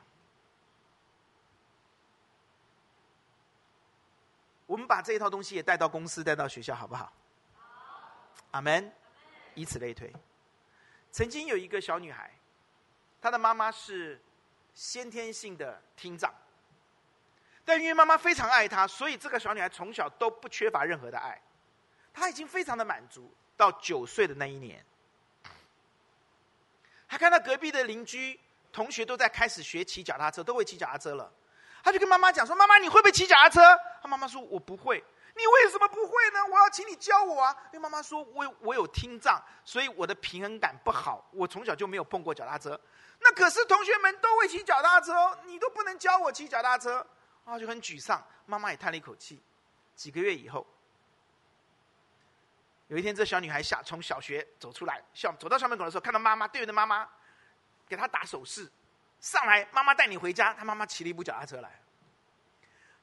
[4.66, 7.12] 我们把这一套东西也带到公司，带到学校，好不好？
[8.50, 8.92] 阿门。
[9.56, 10.12] 以此类推。
[11.12, 12.28] 曾经有一个小女孩，
[13.20, 14.20] 她的妈妈是
[14.74, 16.34] 先天性的听障，
[17.64, 21.40] 但因为妈妈非常爱她，所以这个小女孩从小都不缺乏任何的爱。
[22.14, 23.30] 他已经非常的满足。
[23.56, 24.84] 到九岁的那一年，
[27.06, 28.40] 他看到隔壁的邻居
[28.72, 31.32] 同学都在开始学骑脚踏车，都会骑脚踏车了。
[31.84, 33.60] 他就跟妈妈讲说：“妈妈，你会不会骑脚踏车？”
[34.02, 35.04] 他妈妈说：“我不会。”
[35.36, 36.44] 你为什么不会呢？
[36.50, 37.56] 我要请你教我啊！
[37.66, 41.24] 因为妈妈说：“我我有听障，所以我的平衡感不好。
[41.32, 42.80] 我从小就没有碰过脚踏车。
[43.20, 45.12] 那可是同学们都会骑脚踏车，
[45.44, 47.06] 你都不能教我骑脚踏车
[47.44, 48.20] 啊！”就很沮丧。
[48.46, 49.40] 妈妈也叹了一口气。
[49.94, 50.66] 几个月以后。
[52.88, 57.08] 有一天，这小女孩下从小学走出来，校走到校门口的时候，看到妈妈对面的妈妈，
[57.88, 58.70] 给她打手势，
[59.20, 60.52] 上来，妈妈带你回家。
[60.52, 61.80] 她妈妈骑了一部脚踏车来，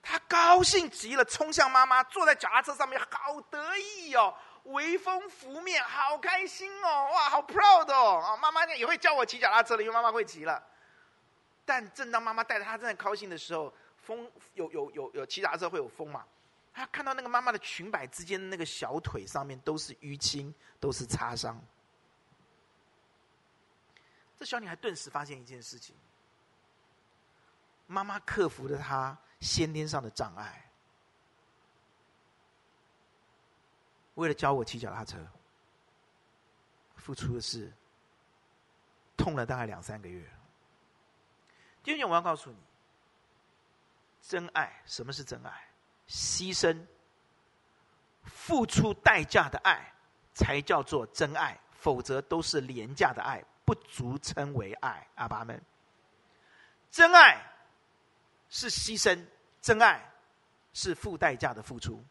[0.01, 10.63] 她高兴极了，冲向妈妈，坐在脚踏车上面，好得意哦，微风拂面，好开心哦，哇，好 proud 哦，啊，妈妈也会教我骑脚踏车了，因为妈妈会骑了。
[11.65, 16.23] 但正当妈妈带着她正在高兴的时候，风有有有有骑脚踏车会有风嘛？
[16.74, 21.61] 他看到那个妈妈的裙摆之间的那个小腿上面都是淤青，都是擦伤。
[24.38, 25.95] 这小女孩顿时发现一件事情：
[27.88, 30.72] 妈妈克服了她先天上的障碍，
[34.15, 35.19] 为了教我骑脚踏车，
[36.95, 37.72] 付出的是
[39.17, 40.28] 痛了大概两三个月。
[41.84, 42.57] 第二点，我要告诉你，
[44.22, 45.70] 真爱，什么是真爱？
[46.12, 46.78] 牺牲、
[48.26, 49.93] 付出代价的爱，
[50.34, 55.07] 才叫做真爱，否则都是廉价的爱，不足称为爱。
[55.16, 55.64] 阿爸们，
[56.91, 57.41] 真爱
[58.49, 59.26] 是牺牲，
[59.62, 60.12] 真爱
[60.74, 62.03] 是付代价的付出。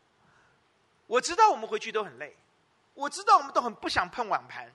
[1.06, 2.34] 我知道我们回去都很累，
[2.94, 4.72] 我知道我们都很不想碰碗盘，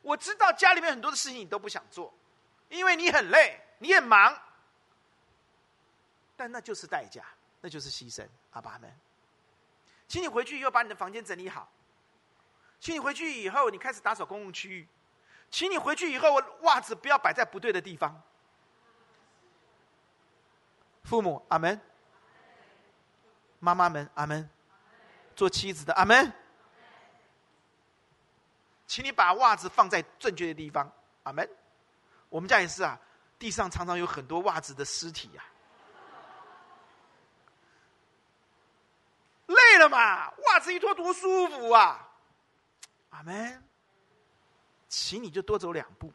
[0.00, 2.14] 我知道家里面很多的事情你都不想做，
[2.68, 4.40] 因为你很累，你很忙，
[6.36, 7.24] 但那就是代价。
[7.60, 8.92] 那就是牺牲，阿爸们，
[10.06, 11.68] 请你回去以后把你的房间整理好。
[12.80, 14.86] 请你回去以后，你开始打扫公共区域。
[15.50, 18.22] 请你回去以后，袜子不要摆在不对的地方。
[21.02, 21.80] 父母，阿门。
[23.58, 24.48] 妈妈们，阿门。
[25.34, 26.32] 做妻子的，阿门。
[28.86, 30.90] 请你把袜子放在正确的地方，
[31.24, 31.48] 阿门。
[32.28, 32.98] 我们家也是啊，
[33.38, 35.57] 地上常常有很多袜子的尸体呀、啊。
[39.78, 40.28] 了嘛？
[40.30, 42.08] 袜子一脱多舒服啊！
[43.10, 43.62] 阿门。
[44.88, 46.12] 请你就多走两步。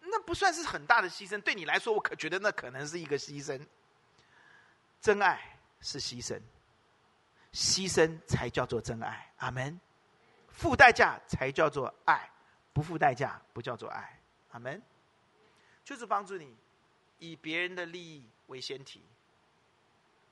[0.00, 3.66] 那不算是很大的牺牲，对你来说，我可觉得那可能是一个牺牲。
[5.00, 6.40] 真爱是牺牲，
[7.52, 9.32] 牺牲才叫做真爱。
[9.38, 9.80] 阿门。
[10.48, 12.30] 付代价才叫做爱，
[12.72, 14.20] 不付代价不叫做爱。
[14.50, 14.80] 阿门。
[15.84, 16.56] 就是帮助你
[17.18, 19.02] 以别人的利益为先提，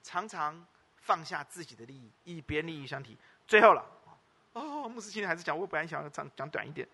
[0.03, 0.67] 常常。
[1.03, 3.19] 放下自己的利益，以别人利益相提。
[3.47, 3.85] 最后了，
[4.53, 6.89] 哦，牧师今天还是讲，我本来想要讲讲短一点。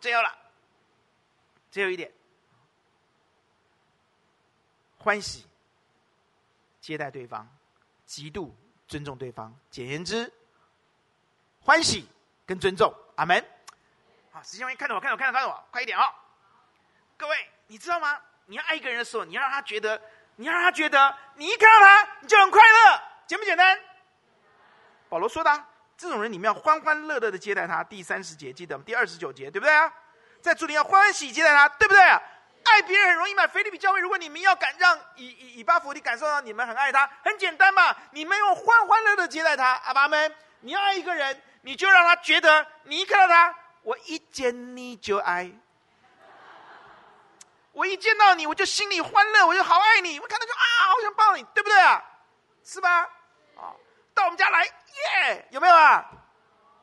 [0.00, 0.34] 最后了，
[1.70, 2.10] 最后一点，
[4.98, 5.46] 欢喜
[6.80, 7.46] 接待对方，
[8.06, 8.56] 极度
[8.88, 9.54] 尊重对方。
[9.70, 10.32] 简言之，
[11.60, 12.08] 欢喜
[12.46, 12.92] 跟尊重。
[13.16, 13.44] 阿门。
[14.32, 16.02] 好，时间，看着我，看着我，看着看着我，快一点哦。
[17.16, 18.20] 各位，你知道吗？
[18.46, 20.00] 你要爱一个人的时候，你要让他觉得。
[20.36, 23.78] 你让他觉得，你一看到他，你就很快乐，简不简单？
[25.08, 25.64] 保罗说的、
[25.96, 27.84] 这种人你们要欢欢乐乐的接待他。
[27.84, 28.76] 第三十节记得？
[28.78, 29.92] 第二十九节对不对啊？
[30.42, 32.20] 在主里要欢喜接待他，对不对啊？
[32.64, 33.46] 爱别人很容易嘛。
[33.46, 39.72] 腓利比教会，如果你们要敢让以以以巴弗提感受到你们很爱他，很简单嘛，你们用欢欢乐乐接待他。
[39.84, 45.52] 阿爸们，你要爱一个人，你就让他觉得你一看到他，我一见你就爱。
[47.74, 50.20] 我一见到你，我就心里欢乐，我就好爱你。
[50.20, 52.02] 我看到就啊，好想抱你，对不对啊？
[52.62, 53.00] 是吧？
[53.56, 53.74] 啊，
[54.14, 56.08] 到我们家来，耶，有没有啊？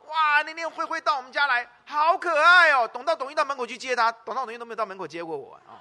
[0.06, 2.86] 哇，那天灰灰到我们家来，好可爱哦。
[2.86, 5.80] 董到董一到门口去接他，董到董一都没有到门口接过我啊。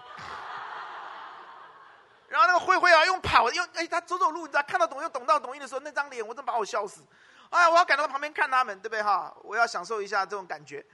[2.28, 7.04] 然后那个灰灰啊，用跑，用哎，他走走路，你知道，看到董又董到董一的时候，那张脸，我真把我笑死。
[7.50, 9.34] 哎，我要赶到旁边看他们，对不对哈？
[9.42, 10.86] 我要享受一下这种感觉。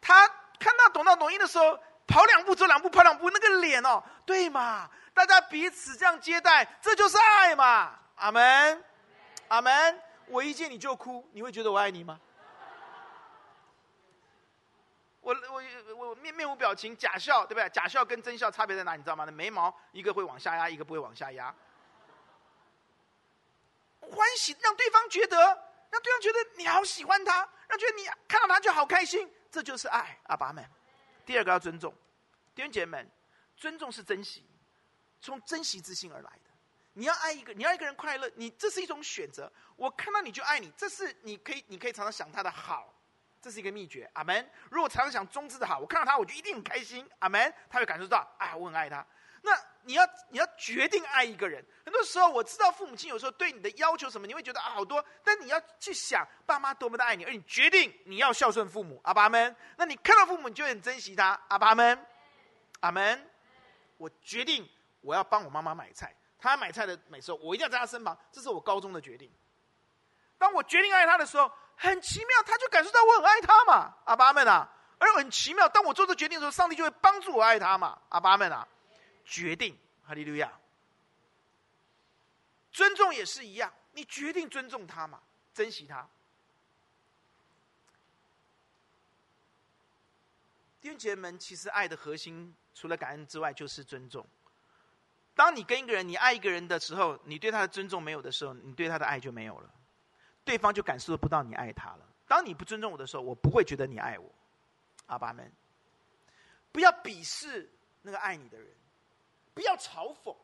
[0.00, 0.26] 他
[0.58, 1.78] 看到董到董一的时候。
[2.06, 4.88] 跑两步，走两步，跑两步，那个脸哦，对嘛？
[5.12, 7.98] 大家彼此这样接待，这就是爱嘛！
[8.16, 8.84] 阿门，
[9.48, 10.02] 阿门。
[10.26, 12.18] 我一见你就哭，你会觉得我爱你吗？
[15.20, 17.68] 我我我面面无表情，假笑，对不对？
[17.70, 18.94] 假笑跟真笑差别在哪？
[18.96, 19.24] 你知道吗？
[19.24, 21.54] 那眉毛一个会往下压，一个不会往下压。
[24.00, 25.36] 欢喜让对方觉得，
[25.90, 30.18] 让对方觉得你好喜欢他，让觉得你看到他就好开心，这就是爱。
[30.24, 30.62] 阿爸们。
[31.24, 31.94] 第二个要尊重，
[32.54, 33.10] 弟兄姐妹们，
[33.56, 34.44] 尊重是珍惜，
[35.20, 36.50] 从珍惜之心而来的。
[36.92, 39.50] 你要爱一个，你要一个人快乐，你这是一种选择。
[39.74, 42.94] 我看到你就爱你，这是你可以，你可以常常想他的好，
[43.42, 44.08] 这是一个秘诀。
[44.14, 44.48] 阿门。
[44.70, 47.08] 如果常常想中之的好，我看到他我就一定很开心。
[47.18, 47.52] 阿门。
[47.68, 49.04] 他会感受到，哎，我很爱他。
[49.42, 49.52] 那
[49.84, 59.54] 你要你要决定爱一个人，很多时候我知道父母亲有时候对你的要求什么，你会觉得啊好多，但你要去想爸妈多么的爱你，而你决定你要孝顺父母，阿爸们。
[59.76, 62.06] 那你看到父母，你就很珍惜他，阿爸们，
[62.80, 63.30] 阿门。
[63.96, 64.68] 我决定
[65.00, 69.30] 我要帮我妈妈买菜，她买菜的每时候我一定要在她身旁，这是我高中的决定。
[70.36, 74.70] 当我决定爱她的时候，很奇妙，她就感受到我很爱她嘛，阿爸们啊。
[74.98, 78.66] 而很奇妙，当我做这决定的时候，上帝就会帮助我爱她嘛，阿爸们啊。
[79.24, 80.52] 决定，哈利路亚。
[82.70, 85.22] 尊重也是一样，你决定尊重他嘛，
[85.52, 86.08] 珍惜他。
[90.80, 94.26] 弟兄姐妹们，其实爱的核心除了感恩之外，就是尊重。
[95.34, 99.70] 当你跟一个人，你爱一个人的时候，你对他的尊重没有的时候，你对他的爱就没有了，
[100.44, 102.06] 对方就感受不到你爱他了。
[102.26, 104.30] 当你不尊重我的时候，我不会觉得你爱我。
[105.06, 105.50] 阿爸们，
[106.72, 107.70] 不要鄙视
[108.02, 108.68] 那个爱你的人。
[109.54, 110.36] 不要嘲讽，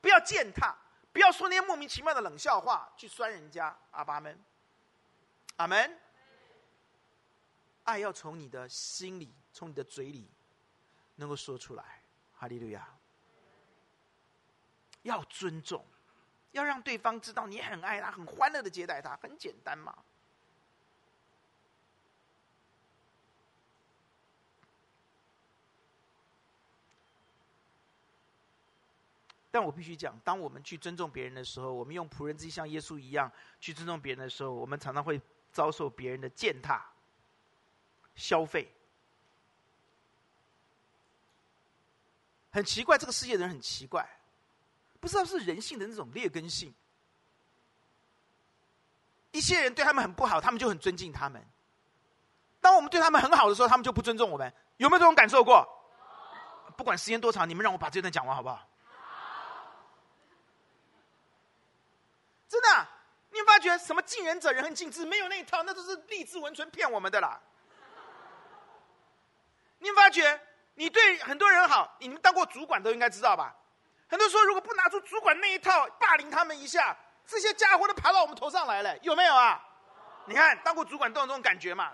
[0.00, 0.74] 不要践踏，
[1.12, 3.76] 不要说那些莫名其妙的冷笑话去酸人家。
[3.90, 4.42] 阿爸们，
[5.56, 5.98] 阿门。
[7.84, 10.30] 爱要从你的心里，从你的嘴里，
[11.16, 12.02] 能够说出来。
[12.34, 12.88] 哈利路亚。
[15.02, 15.84] 要尊重，
[16.52, 19.96] 要让对方知道你很爱他，很欢乐的接待他，很简单嘛。
[29.50, 33.30] 但我必须讲，当我们去尊重别人的时候，我们用仆人之心像耶稣一样
[33.60, 35.20] 去尊重别人的时候，我们常常会
[35.52, 36.84] 遭受别人的践踏、
[38.14, 38.72] 消费。
[42.52, 44.08] 很奇怪，这个世界的人很奇怪，
[45.00, 46.72] 不知道是人性的那种劣根性。
[49.32, 51.40] 一些人对他们很不好，他们就很尊敬他们；
[52.60, 54.52] 当我们对他们很好的时候，他们就不尊重我们。
[54.76, 55.66] 有没有这种感受过？
[56.76, 58.69] 不管时间多长，你们让我把这段讲完好不好？
[62.50, 62.88] 真的，
[63.30, 67.40] 你有发觉什么敬人者人恒敬之，没有那一套，那都是励志文存骗我们的啦。
[69.78, 70.38] 你有发觉，
[70.74, 73.54] 你对很多人好，你们当过主管都应该知道吧？
[74.08, 79.64] 很多时候如果不拿出主管那一套，霸凌他们一下，这些家伙都爬到我们头上来了，有没有啊？
[80.26, 81.92] 你看当过主管都有这种感觉嘛？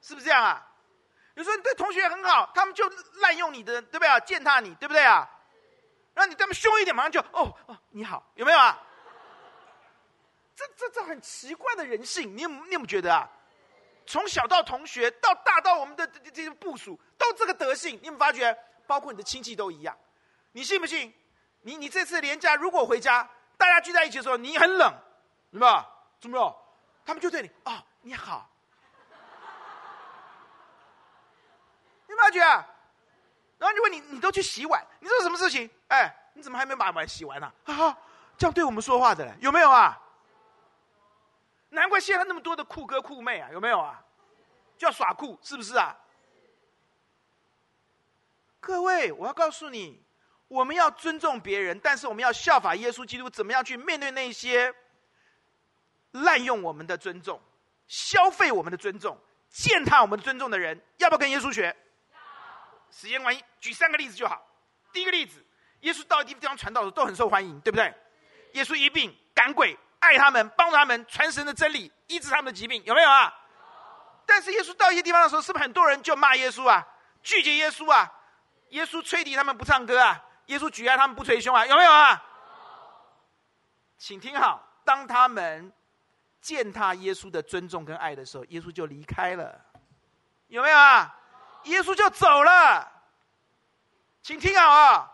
[0.00, 0.64] 是不是这样啊？
[1.34, 4.20] 有时候你对同学很好，他们就滥用你的，对不对啊？
[4.20, 5.28] 践踏你，对不对啊？
[6.14, 8.80] 让你这么凶一点，马上就哦哦，你好，有没有啊？
[10.58, 13.30] 这这这很奇怪的人性，你有你有没觉得啊？
[14.04, 18.58] 从小到同学，到大到我们的这些部署，都这个德性，你有没有发觉？
[18.84, 19.96] 包括你的亲戚都一样。
[20.50, 21.14] 你信不信？
[21.60, 24.92] 你你这次连假如果回家，大家聚在一起的时候，你很冷，
[25.52, 25.88] 是吧？
[26.20, 26.52] 怎么样？
[27.06, 28.50] 他们就对你啊、哦，你好。
[32.08, 32.40] 你发觉？
[33.58, 35.70] 然后如果你你都去洗碗，你说什么事情？
[35.86, 37.52] 哎，你怎么还没把碗洗完呢？
[37.66, 37.98] 啊，啊，
[38.36, 39.96] 这样对我们说话的有没有啊？
[41.70, 44.02] 难怪现在那么多的酷哥酷妹啊，有没有啊？
[44.76, 45.96] 就要耍酷，是不是啊？
[48.60, 50.02] 各位，我要告诉你，
[50.48, 54.74] 我们要尊重别人，但是我们要效法耶稣基督，怎么样去面对那些
[56.12, 57.40] 滥用我们的尊重、
[57.86, 60.80] 消费我们的尊重、践踏我们尊重的人？
[60.98, 61.74] 要不要跟耶稣学？
[62.90, 64.44] 时间关系，举三个例子就好。
[64.92, 65.44] 第一个例子，
[65.80, 67.94] 耶稣到一地地方传道的时候都很受欢迎，对不对？
[68.52, 73.34] 耶稣医病赶鬼，爱他们，帮助他们传神的真理，医治他们的疾病，有没有啊？
[74.26, 76.86] 但是耶稣到一些地方的时候，是不是很多人就骂耶稣啊，
[77.22, 78.12] 拒绝耶稣啊？
[78.70, 80.22] 耶稣吹笛他们不唱歌啊？
[80.46, 81.64] 耶稣举哀他们不捶胸啊？
[81.66, 82.22] 有没有啊？
[83.96, 85.72] 请听好，当他们
[86.40, 89.60] 践踏耶稣的尊重跟爱的时候，耶稣就离开了，
[90.46, 91.14] 有没有啊？
[91.64, 92.92] 耶稣就走了。
[94.22, 95.10] 请听好啊！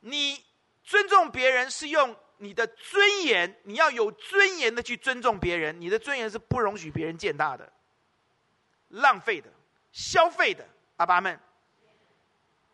[0.00, 0.44] 你
[0.84, 5.78] 尊重别人是用你的尊严，你要有尊严的去尊重别人。
[5.78, 7.70] 你的尊严是不容许别人践踏的、
[8.88, 9.50] 浪费的、
[9.92, 10.66] 消费的。
[10.96, 11.38] 阿爸们，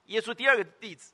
[0.05, 1.13] 耶稣第二个例子，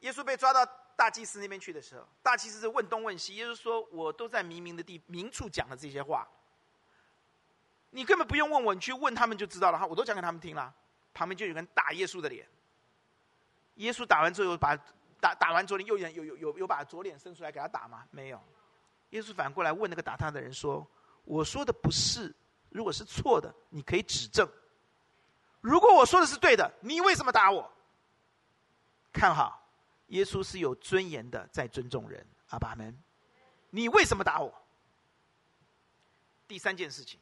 [0.00, 0.64] 耶稣被抓到
[0.94, 3.34] 大祭司那边去的时候，大祭司是问东问西。
[3.36, 6.28] 耶稣说：“我都在明明的地明处讲了这些话，
[7.90, 9.78] 你根本不用问我，你去问他们就知道了。
[9.78, 10.74] 哈，我都讲给他们听了。”
[11.14, 12.46] 旁边就有人打耶稣的脸，
[13.76, 14.76] 耶稣打完之后，把
[15.20, 18.06] 打打完左脸，右脸有有有有把左脸伸出来给他打吗？
[18.10, 18.42] 没有。
[19.10, 20.86] 耶稣反过来问那个打他的人说
[21.24, 22.34] ：“我说的不是，
[22.70, 24.46] 如果是错的，你可以指正；
[25.60, 27.70] 如果我说的是对的，你为什么打我？”
[29.12, 29.66] 看好，
[30.08, 32.26] 耶稣是有尊严的，在尊重人。
[32.50, 32.96] 阿爸们，
[33.70, 34.52] 你为什么打我？
[36.46, 37.18] 第三件事情，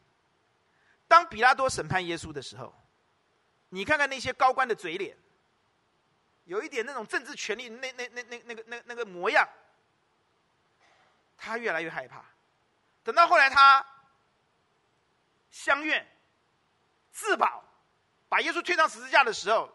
[1.07, 2.74] 当比拉多审判耶稣的时候。
[3.70, 5.16] 你看看那些高官的嘴脸，
[6.45, 9.49] 有一点那种政治权力那那那那那个那那个模样，
[11.36, 12.24] 他越来越害怕。
[13.03, 13.84] 等到后来他
[15.51, 16.07] 相愿
[17.12, 17.62] 自保，
[18.28, 19.70] 把耶稣推上十字架的时候，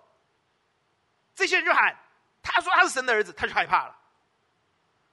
[1.36, 1.96] 这些人就喊
[2.44, 3.98] ：“他说他是神的儿子。”他就害怕了。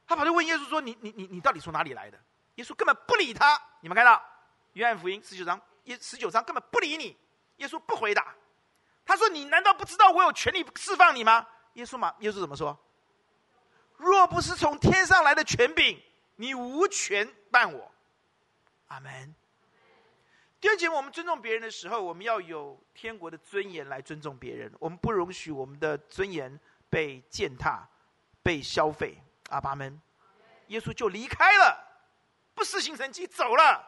[0.06, 2.18] 他跑去问耶稣说：“你你你你到底从哪里来的？”
[2.56, 3.60] 耶稣根本不理他。
[3.80, 4.22] 你们看到
[4.72, 7.16] 约翰福音十九章，耶十九章根本不理你。
[7.56, 8.34] 耶稣不回答。
[9.06, 12.76] 他说：“你难道不知道我有权利释放你吗？”耶稣嘛，耶稣怎么说？
[13.96, 16.02] 若不是从天上来的权柄，
[16.34, 17.90] 你无权办我。
[18.88, 19.34] 阿门。
[20.60, 24.72] 弟兄姐妹，我们尊重别人的时候，我们要有天国的尊严来尊重别人。
[24.80, 26.58] 我们不容许我们的尊严
[26.90, 27.86] 被践踏、
[28.42, 29.16] 被消费。
[29.50, 30.00] 阿爸们，
[30.68, 31.78] 耶稣就离开了，
[32.54, 33.86] 不施行神迹，走了。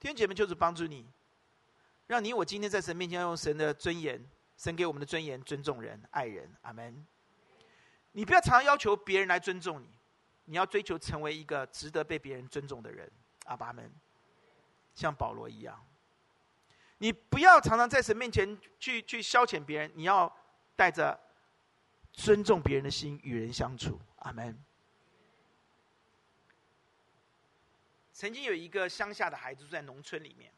[0.00, 1.06] 天姐妹，就是帮助你。
[2.08, 4.18] 让你我今天在神面前要用神的尊严，
[4.56, 6.50] 神给我们的尊严，尊重人、爱人。
[6.62, 7.06] 阿门。
[8.12, 9.86] 你不要常常要求别人来尊重你，
[10.46, 13.08] 你要追求成为一个值得被别人尊重的人。
[13.44, 13.92] 阿爸们，
[14.94, 15.86] 像保罗一样，
[16.96, 20.34] 你不要常常在神面前去去消遣别人，你要
[20.74, 21.18] 带着
[22.14, 24.00] 尊重别人的心与人相处。
[24.20, 24.58] 阿门。
[28.14, 30.50] 曾经有一个乡下的孩子住在农村里面。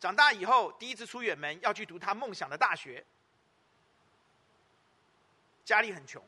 [0.00, 3.04] 长大以后，第一次出远门要去读他梦想的大学，
[5.62, 6.26] 家里很穷。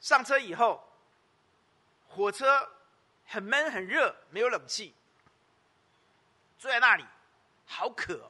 [0.00, 0.82] 上车以后，
[2.08, 2.68] 火车
[3.24, 4.92] 很闷很热，没有冷气，
[6.58, 7.06] 坐在那里，
[7.64, 8.28] 好渴。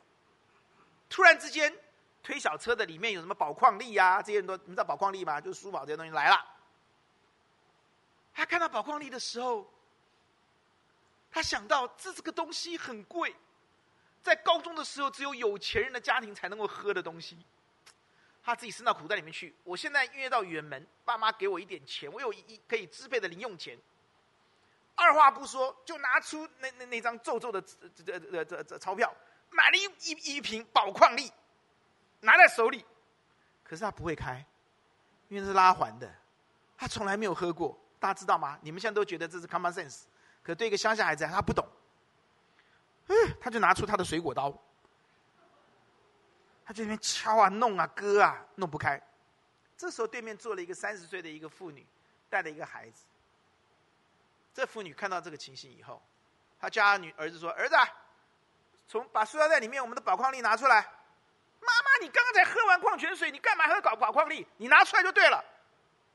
[1.09, 1.75] 突然之间，
[2.23, 4.21] 推小车的里面有什么宝矿力呀？
[4.21, 5.41] 这些人都你知道宝矿力吗？
[5.41, 6.47] 就是书宝这些东西来了。
[8.35, 9.72] 他看到宝矿力的时候。
[11.33, 13.35] 他想到这这个东西很贵，
[14.23, 17.39] 在高中的时候只有有钱人的家庭才能够喝的东西，
[18.45, 19.57] 他自己伸到口袋里面去。
[19.65, 23.79] 我现在约到远门，爸妈给我一点钱，我有一可以支配的零用钱。
[24.95, 29.13] 二话不说，就拿出那那那张皱皱的这这这这这钞票，
[29.49, 31.33] 买了一一一瓶宝矿力，
[32.21, 32.85] 拿在手里。
[33.65, 34.45] 可是他不会开，
[35.29, 36.15] 因为是拉环的，
[36.77, 37.79] 他从来没有喝过。
[37.99, 38.59] 大家知道吗？
[38.61, 40.03] 你们现在都觉得这是 common sense。
[40.43, 41.67] 可对一个乡下孩子，他不懂，
[43.09, 44.51] 嗯，他就拿出他的水果刀，
[46.65, 49.01] 他在那边敲啊、弄啊、割啊，弄不开。
[49.77, 51.87] 这时候对面坐了一个三十岁的一个妇女，
[52.29, 53.05] 带了一个孩子。
[54.55, 56.03] 这妇女看到这个情形以后，
[56.61, 57.75] 她叫她女儿子说：“儿子，
[58.87, 60.81] 从把塑料袋里面我们的宝矿力拿出来。”
[61.61, 64.47] 妈妈，你刚刚才喝完矿泉水，你干嘛还要搞宝矿力？
[64.57, 65.45] 你拿出来就对了。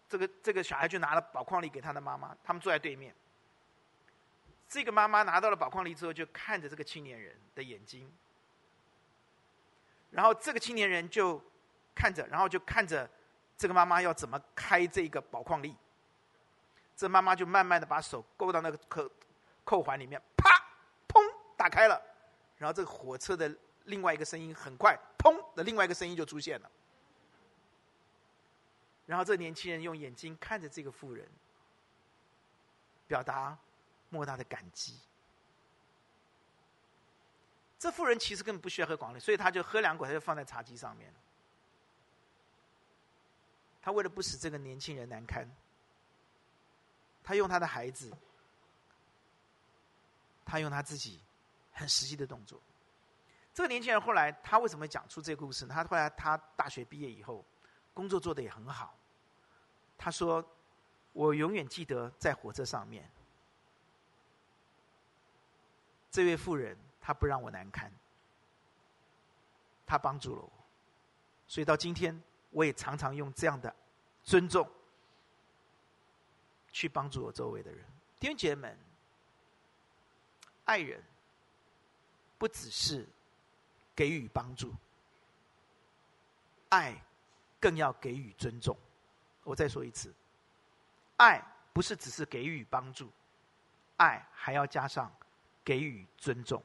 [0.09, 3.15] 这个这个小孩就拿了宝矿力给他的妈妈，他们坐在对面。
[4.69, 8.11] 这个妈妈拿到了宝矿力之后，就看着这个青年人的眼睛，
[10.11, 11.41] 然后这个青年人就
[11.95, 13.09] 看着，然后就看着
[13.57, 15.75] 这个妈妈要怎么开这个宝矿力。
[16.97, 19.09] 这妈妈就慢慢的把手勾到那个扣
[19.63, 20.49] 扣环里面，啪，
[21.07, 21.21] 砰，
[21.55, 22.01] 打开了。
[22.57, 23.55] 然后这个火车的
[23.85, 26.71] 另外一个声音很快，砰的另外一个声音就出现了。
[29.05, 31.25] 然后这年轻人用眼睛看着这个妇人，
[33.07, 33.57] 表达。
[34.09, 34.99] 莫大的感激。
[37.79, 41.13] 这妇人其实根本不需要喝广烈，所以他就喝两口，他就放在茶几上面。
[43.81, 45.47] 他为了不使这个年轻人难堪，
[47.23, 48.11] 他用他的孩子，
[50.43, 51.21] 他用他自己
[51.71, 52.59] 很实际的动作。
[53.53, 55.73] 这个年轻人后来他为什么会讲出这个故事呢？
[55.73, 57.45] 他后来他大学毕业以后，
[57.93, 58.97] 工作做得也很好。
[59.97, 60.43] 他说
[61.13, 63.09] ：“我永远记得在火车上面，
[66.09, 67.91] 这位妇人她不让我难堪，
[69.85, 70.51] 她帮助了我，
[71.47, 73.73] 所以到今天我也常常用这样的
[74.23, 74.69] 尊重
[76.71, 77.85] 去帮助我周围的人。
[78.19, 78.75] 弟兄姐妹，
[80.65, 81.03] 爱人
[82.37, 83.07] 不只是
[83.95, 84.73] 给予帮助，
[86.69, 86.95] 爱
[87.59, 88.77] 更要给予尊重。”
[89.43, 90.13] 我再说一次，
[91.15, 91.41] 爱
[91.71, 93.09] 不是只是给予帮助，
[93.95, 95.09] 爱还要加上
[95.67, 96.63] 给予尊重。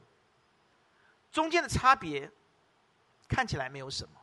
[1.29, 2.31] 中间的差别
[3.27, 4.15] 看起来没有什么，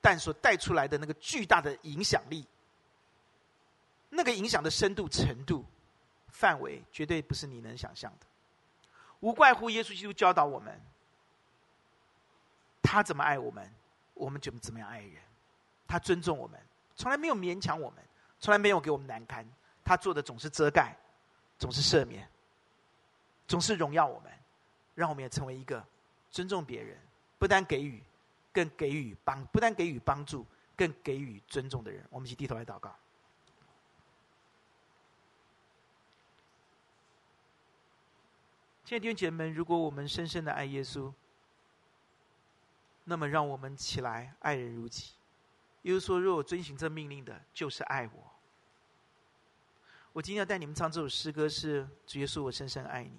[0.00, 2.46] 但所带出来的那个巨大的影响力，
[4.08, 5.62] 那个影响的深度、程度、
[6.28, 8.26] 范围，绝对不是你能想象的。
[9.20, 10.80] 无怪乎耶稣基督教导我们，
[12.82, 13.70] 他怎么爱我们，
[14.14, 15.22] 我们就怎么样爱人。
[15.86, 16.58] 他尊重我们。
[16.96, 18.02] 从来没有勉强我们，
[18.38, 19.46] 从来没有给我们难堪。
[19.84, 20.96] 他做的总是遮盖，
[21.58, 22.29] 总是赦免，
[23.50, 24.32] 总是荣耀我们，
[24.94, 25.84] 让我们也成为一个
[26.30, 26.96] 尊重别人、
[27.36, 28.00] 不但给予，
[28.52, 30.46] 更给予帮，不但给予帮助，
[30.76, 32.06] 更给予尊重的人。
[32.10, 32.94] 我们一起低头来祷告。
[38.84, 41.12] 亲爱的弟兄姐妹们，如果我们深深的爱耶稣，
[43.02, 45.14] 那么让我们起来爱人如己。
[45.82, 48.30] 耶稣说：“若我遵行这命令的，就是爱我。”
[50.14, 53.18] 我今天要带你们唱这首诗歌，是主耶稣，我深深爱你。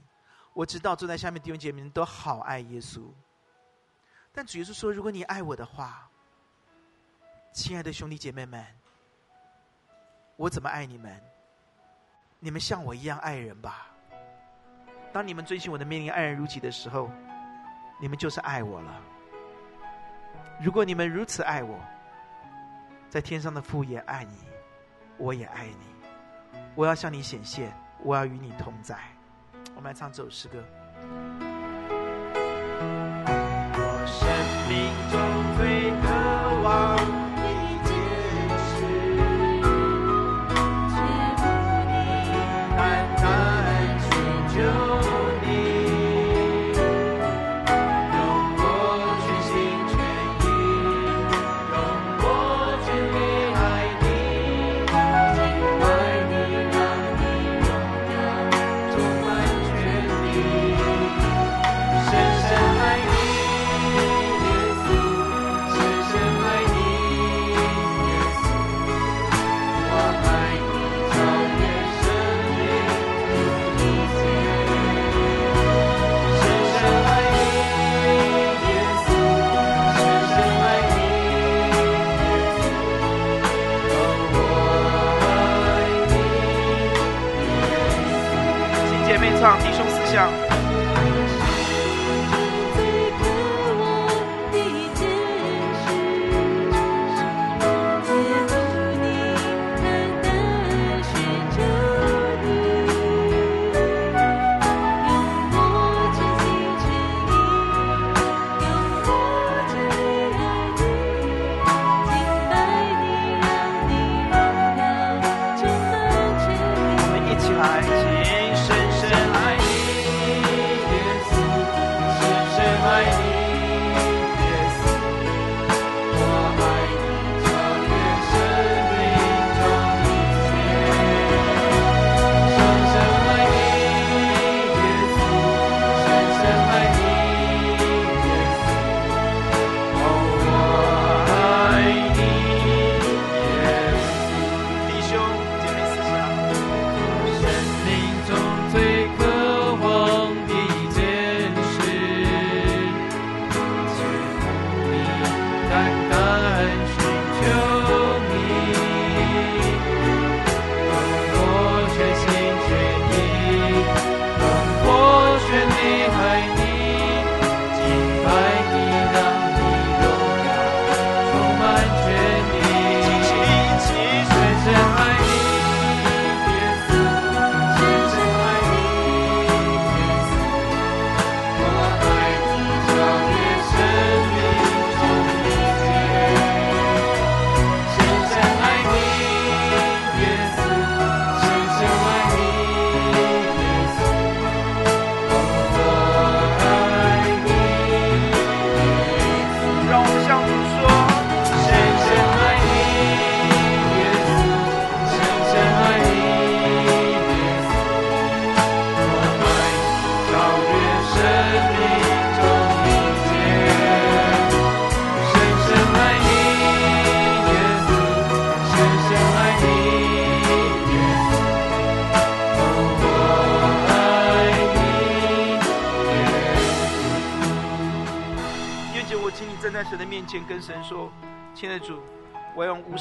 [0.53, 3.03] 我知道坐在下面弟兄姐妹们都好爱耶稣，
[4.33, 6.09] 但主耶稣说：“如果你爱我的话，
[7.53, 8.65] 亲爱的兄弟姐妹们，
[10.35, 11.21] 我怎么爱你们？
[12.39, 13.87] 你们像我一样爱人吧。
[15.13, 17.09] 当你们遵循我的命令，爱人如己的时候，
[17.99, 19.01] 你们就是爱我了。
[20.61, 21.79] 如果你们如此爱我，
[23.09, 24.37] 在天上的父也爱你，
[25.17, 25.87] 我也爱你。
[26.75, 27.73] 我要向你显现，
[28.03, 28.97] 我要与你同在。
[29.81, 30.63] 我们来唱这首诗歌。
[33.73, 34.21] 我生
[34.69, 34.77] 命
[35.09, 35.40] 中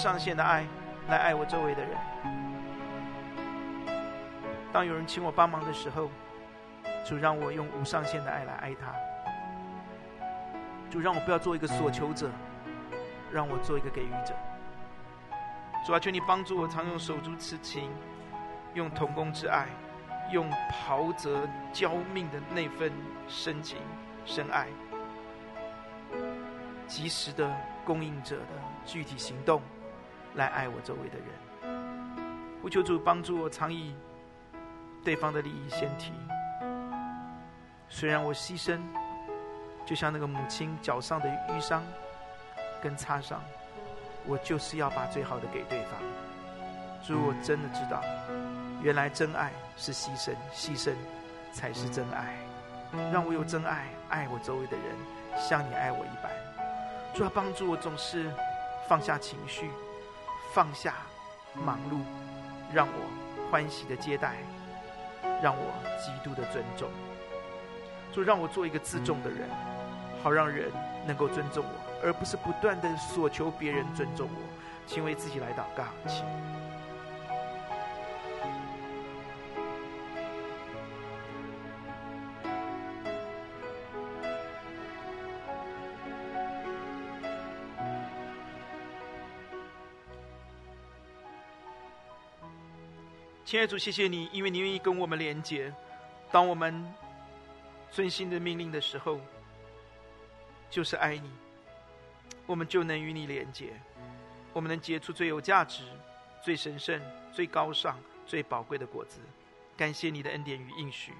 [0.00, 0.66] 上限的爱
[1.08, 1.90] 来爱我周围的人。
[4.72, 6.08] 当有人请我帮忙的时候，
[7.04, 8.94] 主让我用无上限的爱来爱他。
[10.88, 12.30] 主让我不要做一个索求者，
[13.30, 14.34] 让我做一个给予者。
[15.84, 17.90] 主啊，求你帮助我，常用手足之情，
[18.72, 19.66] 用同工之爱，
[20.32, 22.90] 用袍泽交命的那份
[23.28, 23.76] 深情
[24.24, 24.66] 深爱。”
[26.88, 28.54] 及时的供应者的
[28.86, 29.60] 具体行动，
[30.34, 31.26] 来爱我周围的人。
[32.62, 33.94] 呼求主帮助我，常以
[35.02, 36.12] 对方的利益先提。
[37.88, 38.78] 虽然我牺牲，
[39.86, 41.82] 就像那个母亲脚上的淤伤
[42.82, 43.42] 跟擦伤，
[44.26, 45.92] 我就是要把最好的给对方。
[47.02, 48.02] 主，我真的知道，
[48.82, 50.92] 原来真爱是牺牲，牺牲
[51.52, 52.36] 才是真爱。
[53.12, 54.84] 让我有真爱，爱我周围的人，
[55.38, 56.30] 像你爱我一般。
[57.14, 58.30] 主要帮助我，总是
[58.86, 59.70] 放下情绪，
[60.52, 60.94] 放下
[61.54, 62.00] 忙碌，
[62.74, 64.34] 让我欢喜的接待，
[65.40, 66.88] 让我极度的尊重。
[68.12, 69.48] 主让我做一个自重的人，
[70.22, 70.72] 好让人
[71.06, 74.40] 能够尊重我，而不是不断的索求别人尊重我。
[74.86, 76.24] 请为自己来祷告，请。
[93.50, 95.74] 亲爱的主，谢谢你，因为你愿意跟我们连接。
[96.30, 96.72] 当我们
[97.90, 99.18] 遵行的命令的时候，
[100.70, 101.28] 就是爱你，
[102.46, 103.72] 我们就能与你连接，
[104.52, 105.82] 我们能结出最有价值、
[106.40, 109.18] 最神圣、最高尚、最宝贵的果子。
[109.76, 111.12] 感谢你的恩典与应许，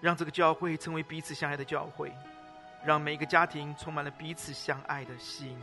[0.00, 2.12] 让这个教会成为彼此相爱的教会，
[2.84, 5.56] 让每一个家庭充满了彼此相爱的心，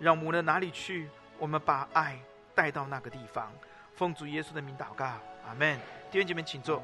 [0.00, 1.08] 让无论哪里去，
[1.38, 2.18] 我们把爱
[2.52, 3.52] 带到那个地方。
[3.94, 5.04] 奉主耶稣的名祷告，
[5.46, 5.78] 阿门。
[6.10, 6.82] 弟兄姐妹，请坐。